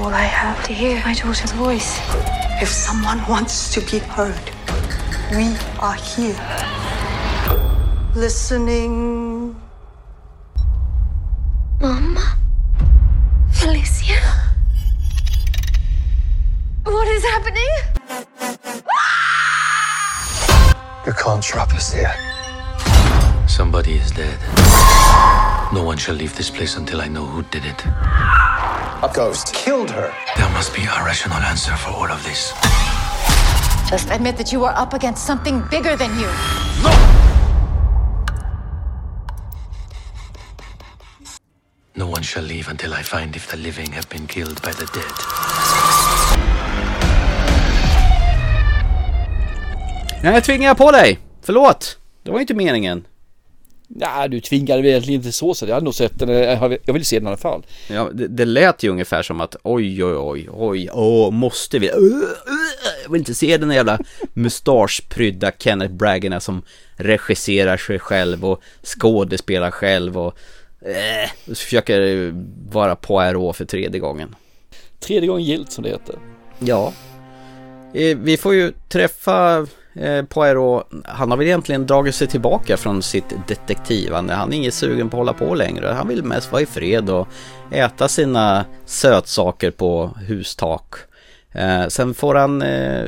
[0.00, 2.00] I'd give all I have to hear my daughter's voice.
[2.62, 4.50] If someone wants to be heard,
[5.30, 6.36] we are here.
[8.14, 9.54] Listening.
[11.80, 12.36] Mama?
[13.52, 14.20] Felicia?
[16.84, 17.70] What is happening?
[18.90, 20.24] Ah!
[21.06, 22.14] You can't trap us here.
[23.46, 24.38] Somebody is dead.
[25.72, 27.84] No one shall leave this place until I know who did it.
[29.02, 30.12] A ghost killed her.
[30.36, 32.52] There must be a rational answer for all of this.
[33.90, 36.28] Just admit that you are up against something bigger than you.
[36.82, 36.90] No
[41.94, 44.86] No one shall leave until I find if the living have been killed by the
[44.92, 45.16] dead.
[50.22, 51.18] Nej, tvingar jag på dig.
[51.42, 51.98] Förlåt.
[52.22, 53.04] Det var inte meningen.
[53.98, 56.28] Ja, du tvingade mig egentligen inte så så jag hade nog sett den.
[56.84, 57.62] Jag vill se den i alla fall.
[57.88, 61.86] Ja, det, det lät ju ungefär som att oj, oj, oj, oj, åh, måste vi?
[61.86, 63.98] Jag vill inte se den jävla
[64.34, 66.62] mustaschprydda Kenneth Braggerna som
[66.96, 70.38] regisserar sig själv och skådespelar själv och
[71.46, 72.30] så försöker
[72.72, 74.34] vara Poirot för tredje gången.
[75.00, 76.14] Tredje gången gilt som det heter.
[76.58, 76.92] Ja.
[77.94, 79.66] Eh, Vi får ju träffa
[80.00, 84.34] eh, Poirot, han har väl egentligen dragit sig tillbaka från sitt detektivande.
[84.34, 85.86] Han är inte sugen på att hålla på längre.
[85.86, 87.28] Han vill mest vara i fred och
[87.70, 90.94] äta sina sötsaker på hustak.
[91.52, 93.04] Eh, sen får han, eh,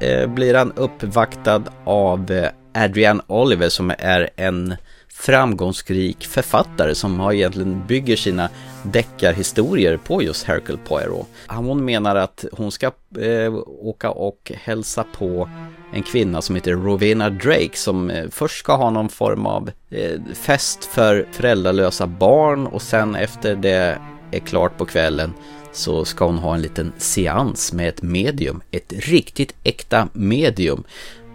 [0.00, 2.48] eh, blir han uppvaktad av eh,
[2.84, 4.74] Adrian Oliver som är en
[5.08, 8.48] framgångsrik författare som har egentligen bygger sina
[8.82, 11.26] deckarhistorier på just Hercule Poirot.
[11.48, 12.86] Hon menar att hon ska
[13.20, 15.48] eh, åka och hälsa på
[15.96, 20.20] en kvinna som heter Rowena Drake som eh, först ska ha någon form av eh,
[20.34, 23.98] fest för föräldralösa barn och sen efter det
[24.30, 25.32] är klart på kvällen
[25.72, 30.84] så ska hon ha en liten seans med ett medium, ett riktigt äkta medium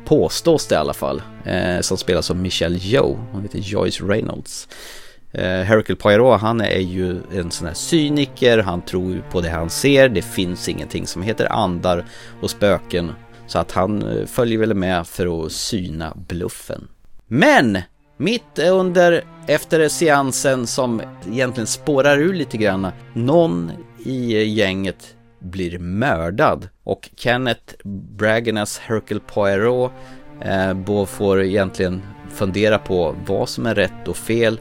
[0.06, 4.68] påstås det i alla fall, eh, som spelas av Michelle Yeoh, hon heter Joyce Reynolds.
[5.32, 9.70] Eh, Hercule Poirot, han är ju en sån här cyniker, han tror på det han
[9.70, 12.06] ser, det finns ingenting som heter andar
[12.42, 13.12] och spöken.
[13.52, 16.88] Så att han eh, följer väl med för att syna bluffen.
[17.28, 17.78] Men!
[18.18, 23.72] Mitt under, efter seansen som egentligen spårar ur lite grann, någon
[24.06, 27.74] i gänget blir mördad och Kenneth
[28.18, 29.92] Braganas Hercule Poirot
[30.42, 32.02] eh, får egentligen
[32.34, 34.60] fundera på vad som är rätt och fel.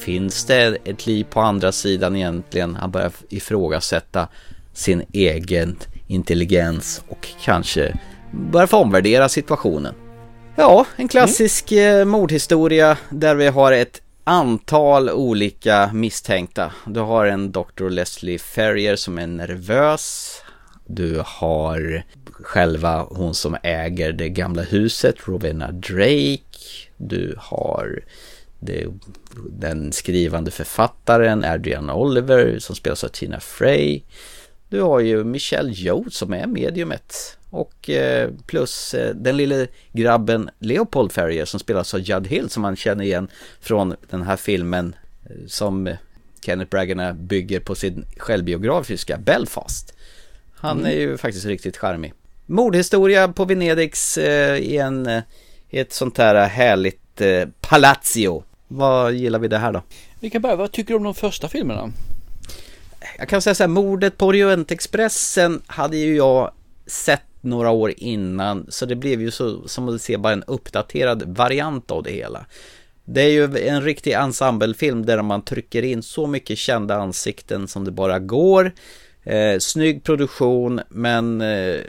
[0.00, 2.74] Finns det ett liv på andra sidan egentligen?
[2.74, 4.28] Han börjar ifrågasätta
[4.72, 5.76] sin egen
[6.06, 7.94] intelligens och kanske
[8.32, 9.94] börjar få omvärdera situationen.
[10.56, 12.08] Ja, en klassisk mm.
[12.08, 16.72] mordhistoria där vi har ett antal olika misstänkta.
[16.86, 17.88] Du har en Dr.
[17.88, 20.34] Leslie Ferrier som är nervös.
[20.86, 26.42] Du har själva hon som äger det gamla huset, Rowena Drake.
[26.96, 28.02] Du har
[28.60, 28.86] det,
[29.50, 34.02] den skrivande författaren Adrian Oliver som spelas av Tina Frey.
[34.68, 40.50] Du har ju Michelle Yeoh som är mediumet och eh, plus eh, den lille grabben
[40.58, 43.28] Leopold Ferrier som spelas av Judd Hill som man känner igen
[43.60, 44.94] från den här filmen
[45.24, 45.96] eh, som
[46.40, 49.94] Kenneth Bragana bygger på sin självbiografiska Belfast.
[50.54, 52.14] Han är ju faktiskt riktigt charmig.
[52.46, 55.22] Mordhistoria på Venedigs i en,
[55.70, 57.22] i ett sånt här härligt
[57.60, 58.42] palazzo.
[58.68, 59.82] Vad gillar vi det här då?
[60.20, 61.92] Vi kan börja, vad tycker du om de första filmerna?
[63.18, 66.52] Jag kan säga så här, mordet på Orientexpressen hade ju jag
[66.86, 71.22] sett några år innan så det blev ju så som att se bara en uppdaterad
[71.36, 72.46] variant av det hela.
[73.04, 77.84] Det är ju en riktig ensemblefilm där man trycker in så mycket kända ansikten som
[77.84, 78.72] det bara går.
[79.22, 81.80] Eh, snygg produktion men eh,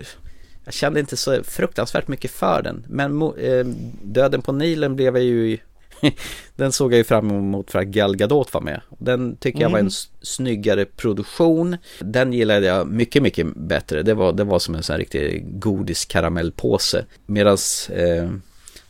[0.65, 2.85] jag kände inte så fruktansvärt mycket för den.
[2.89, 3.65] Men eh,
[4.03, 5.57] Döden på Nilen blev jag ju
[6.55, 8.81] den såg jag ju fram emot för att Gal Gadot var med.
[8.89, 9.91] Den tycker jag var en mm.
[10.21, 11.77] snyggare produktion.
[11.99, 14.03] Den gillade jag mycket, mycket bättre.
[14.03, 17.05] Det var, det var som en sån här riktig godiskaramellpåse.
[17.25, 17.57] Medan
[17.89, 18.29] eh,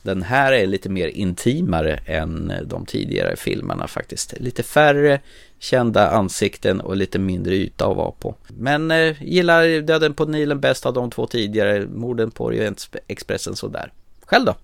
[0.02, 4.34] den här är lite mer intimare än de tidigare filmerna faktiskt.
[4.40, 5.20] Lite färre
[5.60, 8.36] kända ansikten och lite mindre yta att vara på.
[8.48, 13.92] Men eh, gillar Döden på Nilen bäst av de två tidigare, Morden på Orientexpressen sådär.
[14.26, 14.56] Själv då?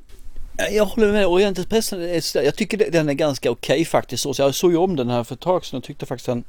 [0.72, 4.24] Jag håller med, Orientexpressen, jag tycker den är ganska okej okay, faktiskt.
[4.24, 6.43] Så jag såg ju om den här för ett tag sedan och tyckte faktiskt den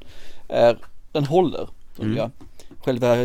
[0.49, 0.79] är,
[1.13, 1.69] den håller.
[1.99, 2.17] Mm.
[2.17, 2.31] Jag.
[2.85, 3.17] Själva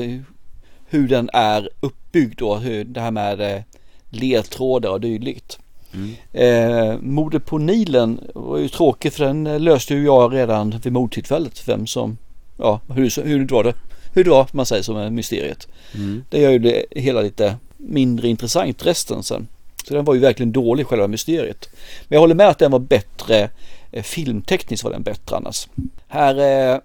[0.88, 3.62] hur den är uppbyggd och hur det här med eh,
[4.10, 5.60] ledtrådar och dylikt.
[5.94, 6.16] Mm.
[6.34, 11.68] Eh, mordet på Nilen var ju tråkigt för den löste ju jag redan vid mordtillfället.
[11.68, 12.18] Vem som,
[12.58, 13.74] ja hur, hur det var det,
[14.14, 15.68] hur det var man säger som är mysteriet.
[15.96, 16.24] Mm.
[16.30, 19.48] Det gör ju det hela lite mindre intressant resten sen.
[19.88, 21.70] Så den var ju verkligen dålig själva mysteriet.
[22.08, 23.50] Men jag håller med att den var bättre,
[23.92, 25.68] eh, filmtekniskt var den bättre annars.
[26.08, 26.80] Här eh,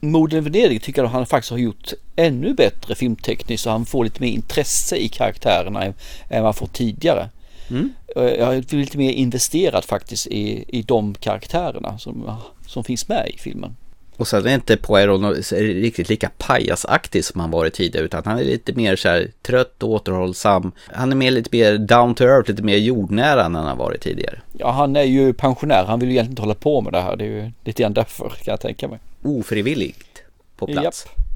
[0.00, 4.20] Morden Venedig tycker jag han faktiskt har gjort ännu bättre filmtekniskt så han får lite
[4.20, 5.94] mer intresse i karaktärerna än,
[6.28, 7.28] än man får tidigare.
[7.70, 7.92] Mm.
[8.16, 12.30] Eh, jag är lite mer investerad faktiskt i, i de karaktärerna som,
[12.66, 13.76] som finns med i filmen.
[14.16, 18.44] Och sen är inte Poirot riktigt lika pajasaktig som han varit tidigare utan han är
[18.44, 20.72] lite mer så här trött och återhållsam.
[20.92, 24.00] Han är mer lite mer down to earth, lite mer jordnära än han har varit
[24.00, 24.40] tidigare.
[24.58, 25.84] Ja, han är ju pensionär.
[25.84, 27.16] Han vill ju egentligen inte hålla på med det här.
[27.16, 28.98] Det är ju lite grann därför kan jag tänka mig.
[29.22, 30.22] Ofrivilligt
[30.56, 31.06] på plats.
[31.06, 31.26] Japp.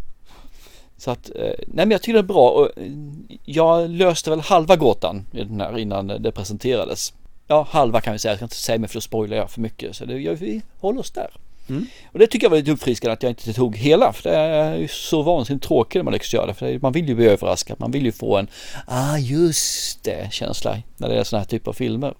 [0.99, 2.93] Så att, eh, nej men jag tycker det är bra och eh,
[3.45, 7.12] jag löste väl halva gåtan i den här innan det presenterades.
[7.47, 8.33] Ja, halva kan vi säga.
[8.33, 9.97] Jag ska inte säga mig för då spoilar jag för mycket.
[9.97, 11.31] Så det, vi håller oss där.
[11.68, 11.86] Mm.
[12.12, 14.12] Och det tycker jag var lite uppfriskande att jag inte tog hela.
[14.12, 16.54] För det är ju så vansinnigt tråkigt när man lyckas göra det.
[16.54, 17.80] För man vill ju bli överraskad.
[17.80, 18.48] Man vill ju få en,
[18.86, 22.14] ah just det känsla när det är sådana här typer av filmer.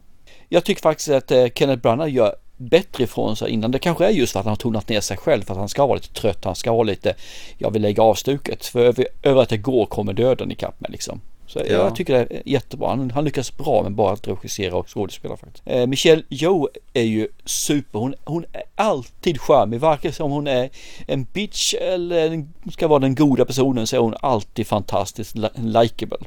[0.49, 3.71] Jag tycker faktiskt att eh, Kenneth Branagh gör bättre ifrån sig innan.
[3.71, 5.43] Det kanske är just för att han har tonat ner sig själv.
[5.43, 6.45] För att han ska vara lite trött.
[6.45, 7.15] Han ska vara lite,
[7.59, 8.67] jag vill lägga av stuket.
[8.67, 11.21] För över, över att det går kommer döden ikapp mig liksom.
[11.49, 11.65] Så Ja.
[11.67, 12.89] jag tycker det är jättebra.
[12.89, 15.63] Han, han lyckas bra med bara att regissera och skådespela faktiskt.
[15.67, 17.99] Eh, Michelle Yeoh är ju super.
[17.99, 19.81] Hon, hon är alltid charmig.
[19.81, 20.71] Varken som hon är
[21.07, 25.49] en bitch eller en- ska vara den goda personen så är hon alltid fantastiskt li-
[25.57, 26.19] likeable.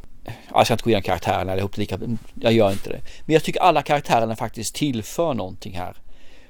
[0.53, 1.99] Jag ska inte gå igenom karaktärerna allihop lika.
[2.41, 2.99] Jag gör inte det.
[3.25, 5.95] Men jag tycker alla karaktärerna faktiskt tillför någonting här.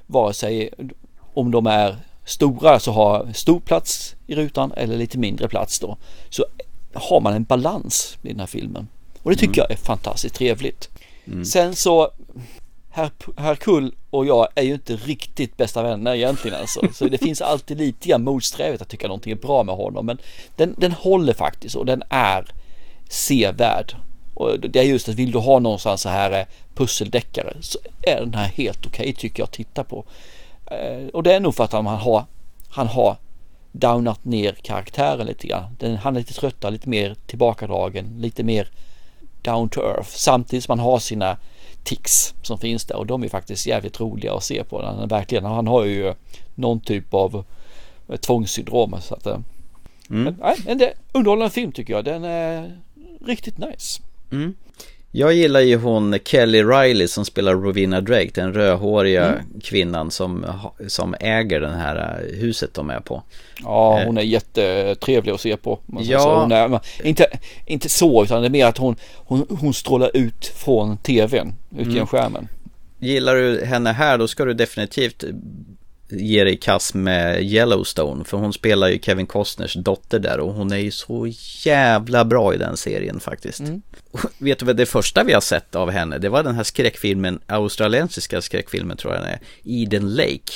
[0.07, 0.69] Vare sig
[1.33, 1.95] om de är
[2.25, 5.97] stora så har stor plats i rutan eller lite mindre plats då.
[6.29, 6.45] Så
[6.93, 8.87] har man en balans i den här filmen.
[9.23, 10.89] Och det tycker jag är fantastiskt trevligt.
[11.45, 12.11] Sen så
[12.93, 16.81] Herr, herr Kull och jag är ju inte riktigt bästa vänner egentligen alltså.
[16.93, 20.05] Så det finns alltid lite grann motsträvigt att tycka någonting är bra med honom.
[20.05, 20.17] Men
[20.55, 22.45] den, den håller faktiskt och den är
[23.09, 23.95] sevärd.
[24.33, 28.19] Och det är just att vill du ha någonstans så här eh, pusseldeckare så är
[28.19, 30.05] den här helt okej tycker jag att titta på.
[30.65, 32.25] Eh, Och det är nog för att han har,
[32.69, 33.17] han har
[33.71, 35.75] downat ner karaktären lite grann.
[35.79, 38.69] Den, han är lite tröttare, lite mer tillbakadragen, lite mer
[39.41, 40.09] down to earth.
[40.09, 41.37] Samtidigt som han har sina
[41.83, 44.85] tics som finns där och de är faktiskt jävligt roliga att se på.
[44.85, 46.13] Han, verkligen, han har ju
[46.55, 47.43] någon typ av
[48.09, 48.95] eh, tvångssyndrom.
[49.01, 49.39] Så att, eh,
[50.07, 52.05] men, nej, men det är underhållande film tycker jag.
[52.05, 52.77] Den är
[53.25, 54.01] riktigt nice.
[54.31, 54.55] Mm.
[55.13, 59.41] Jag gillar ju hon Kelly Riley som spelar Rowena Drake, den rödhåriga Mm.
[59.63, 60.45] kvinnan som,
[60.87, 61.95] som äger det här
[62.29, 63.23] eh, huset de är på.
[63.63, 65.79] Ja, hon är jättetrevlig att se på.
[65.99, 66.47] Ja.
[66.55, 67.25] är, inte,
[67.65, 71.77] inte så, utan det är mer att hon, hon, hon strålar ut från tvn, ut
[71.79, 72.07] genom Mm.
[72.07, 72.47] skärmen.
[72.99, 75.23] Gillar du henne här då ska du definitivt
[76.11, 80.53] ge dig i kast med Yellowstone för hon spelar ju Kevin Costners dotter där och
[80.53, 81.27] hon är ju så
[81.65, 83.59] jävla bra i den serien faktiskt.
[83.59, 83.81] Mm.
[84.37, 86.17] Vet du vad det första vi har sett av henne?
[86.17, 90.53] Det var den här skräckfilmen, australiensiska skräckfilmen tror jag den är, Eden Lake.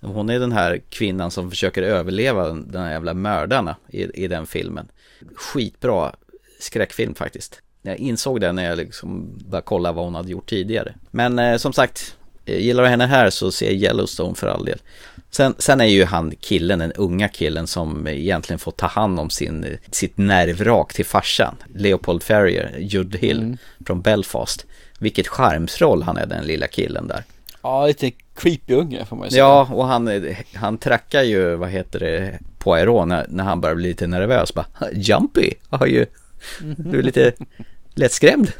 [0.00, 4.46] Hon är den här kvinnan som försöker överleva den här jävla mördarna i, i den
[4.46, 4.88] filmen.
[5.34, 6.14] Skitbra
[6.60, 7.62] skräckfilm faktiskt.
[7.82, 10.94] Jag insåg det när jag liksom började kolla vad hon hade gjort tidigare.
[11.10, 12.16] Men eh, som sagt,
[12.48, 14.78] gillar du henne här så se Yellowstone för all del.
[15.30, 19.30] Sen, sen är ju han killen, den unga killen som egentligen får ta hand om
[19.30, 21.56] sin, eh, sitt nervrak till farsan.
[21.74, 23.56] Leopold Ferrier, Judd Hill Mm.
[23.86, 24.66] från Belfast.
[24.98, 27.24] Vilket charmsroll han är den lilla killen där.
[27.62, 29.44] Ja, lite creepy unge får man ju säga.
[29.44, 33.76] Ja, och han, eh, han trackar ju, vad heter det, Poirot när, när han börjar
[33.76, 34.54] bli lite nervös.
[34.54, 36.06] Bara, Jumpy, har ju,
[36.76, 37.32] du är lite
[37.94, 38.52] lättskrämd.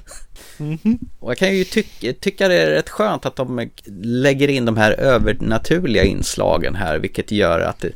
[1.18, 3.70] Och jag kan ju tycka, tycka det är rätt skönt att de
[4.02, 7.92] lägger in de här övernaturliga inslagen här, vilket gör att det,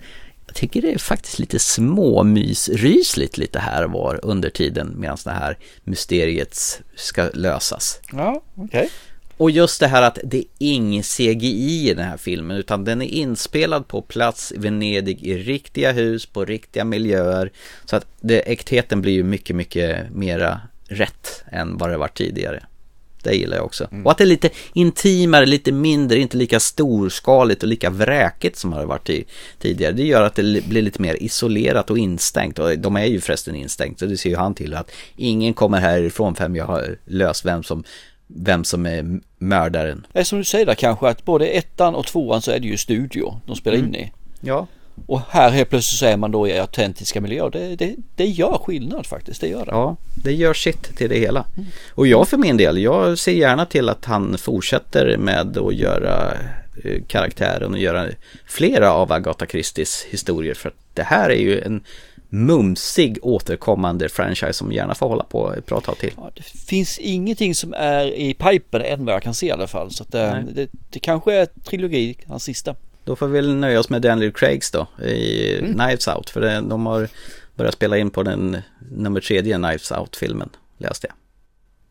[0.47, 5.31] jag tycker det är faktiskt lite småmysrysligt lite här och var under tiden medan det
[5.31, 8.01] här mysteriet ska lösas.
[8.13, 8.91] Ja, okej.
[9.37, 13.03] Och just det här att det är ingen CGI i den här filmen utan den
[13.03, 17.53] är inspelad på plats i Venedig i riktiga hus, på riktiga miljöer.
[17.85, 20.61] Så att det, äktheten blir ju mycket, mycket mera
[20.93, 22.63] rätt än vad det var tidigare.
[23.23, 23.89] Det gillar jag också.
[24.05, 28.71] Och att det är lite intimare, lite mindre, inte lika storskaligt och lika vräkigt som
[28.71, 29.25] det har varit ti-
[29.59, 29.93] tidigare.
[29.93, 32.59] Det gör att det li- blir lite mer isolerat och instängt.
[32.59, 35.81] Och de är ju förresten instängt, så det ser ju han till att ingen kommer
[35.81, 37.85] härifrån förrän jag har löst vem som,
[38.27, 40.07] vem som är mördaren.
[40.25, 43.41] Som du säger där kanske att både ettan och tvåan så är det ju studio
[43.47, 44.13] de spelar in i.
[44.41, 44.67] Ja.
[45.07, 47.51] Och här helt plötsligt så är man då i autentiska miljöer.
[47.51, 49.71] Det, det, det gör skillnad faktiskt, det gör det.
[49.71, 51.45] Ja, det gör sitt till det hela.
[51.91, 56.33] Och jag för min del, jag ser gärna till att han fortsätter med att göra
[56.85, 58.07] eh, karaktären och göra
[58.47, 60.55] flera av Agatha Christies historier.
[60.55, 61.83] För att det här är ju en
[62.29, 66.13] mumsig återkommande franchise som gärna får hålla på ett bra tag till.
[66.17, 69.67] Ja, det finns ingenting som är i pipen än vad jag kan se i alla
[69.67, 69.91] fall.
[69.91, 72.75] Så att, eh, det, det kanske är trilogi, hans sista.
[73.05, 76.31] Då får vi väl nöja oss med Daniel Craigs då i Knives Out.
[76.31, 77.09] För det, de har
[77.55, 78.57] börjat spela in på den
[78.91, 80.49] nummer tredje Knives Out-filmen,
[80.79, 81.17] läste jag.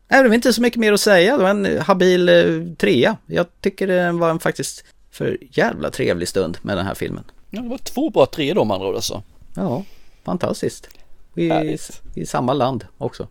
[0.08, 1.36] Nej, det var inte så mycket mer att säga.
[1.36, 3.16] Det var en habil eh, trea.
[3.26, 7.24] Jag tycker det var en faktiskt för jävla trevlig stund med den här filmen.
[7.50, 9.22] Ja, det var två bra tre då med andra ord alltså.
[9.56, 9.84] Ja,
[10.24, 10.88] fantastiskt.
[11.36, 11.78] I.
[12.14, 13.28] I samma land också.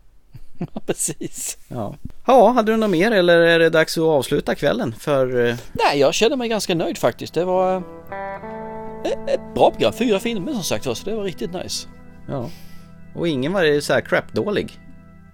[0.74, 1.58] Ja, precis.
[1.68, 1.96] Ja.
[2.28, 5.48] ja, hade du något mer eller är det dags att avsluta kvällen för...
[5.48, 7.34] eh, Nej, jag känner mig ganska nöjd faktiskt.
[7.34, 7.84] Det var eh,
[9.34, 9.94] ett bra program.
[9.94, 11.88] Fyra filmer som sagt så det var riktigt nice.
[12.30, 12.50] Ja.
[13.16, 14.80] Och ingen var så här crap-dålig.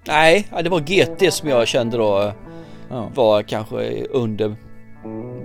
[0.07, 2.31] Nej, det var GT som jag kände då eh,
[2.89, 3.11] Ja.
[3.15, 4.55] var kanske under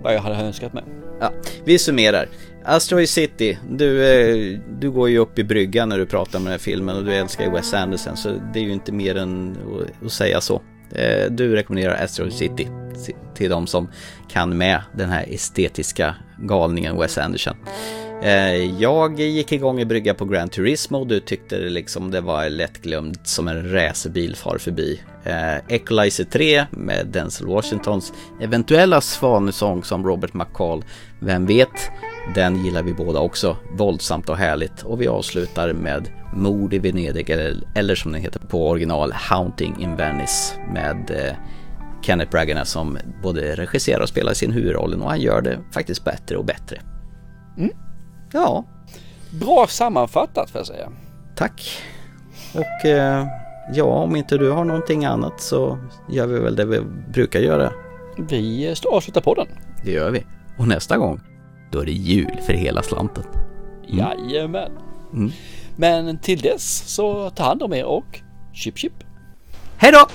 [0.03, 0.85] vad jag hade önskat mig.
[1.21, 1.33] Ja,
[1.65, 2.29] vi summerar.
[2.65, 6.53] Asteroid City, du, eh, du går ju upp i bryggan när du pratar med den
[6.53, 9.57] här filmen och du älskar ju Wes Anderson så det är ju inte mer än
[10.05, 10.63] att, säga så.
[10.95, 12.69] Eh, Du rekommenderar Asteroid City
[13.35, 13.89] till de som
[14.29, 17.57] kan med den här estetiska galningen Wes Anderson.
[18.23, 20.99] Eh, jag gick igång i brygga på Gran Turismo.
[20.99, 25.01] och Du tyckte liksom det var lättglömt som en racerbil far förbi.
[25.25, 30.85] Eh, Equalizer 3 med Denzel Washingtons eventuella svanesång som Robert McCall.
[31.21, 31.91] Vem vet?
[32.35, 33.57] Den gillar vi båda också.
[33.73, 34.83] Våldsamt och härligt.
[34.83, 39.77] Och vi avslutar med Mord i Venedig eller, eller som den heter på original Haunting
[39.81, 41.37] in Venice med eh,
[42.03, 46.37] Kenneth Branagh som både regisserar och spelar sin huvudrollen och han gör det faktiskt bättre
[46.37, 46.81] och bättre.
[47.59, 47.71] Mm.
[48.33, 48.65] Ja.
[49.41, 50.93] Bra sammanfattat får jag säga.
[51.37, 51.83] Tack.
[52.55, 53.27] Och eh,
[53.73, 55.79] ja, om inte du har någonting annat så
[56.11, 56.81] gör vi väl det vi
[57.13, 57.73] brukar göra.
[58.17, 59.47] Vi avslutar podden.
[59.85, 60.27] Det gör vi.
[60.59, 61.21] Och nästa gång,
[61.73, 63.25] då är det jul för hela slanten.
[63.89, 63.99] Mm.
[63.99, 64.73] Jajamän.
[65.13, 65.33] Mm.
[65.77, 68.21] Men till dess så ta hand om er och
[68.53, 68.93] chip chip.
[69.77, 70.07] Hej då!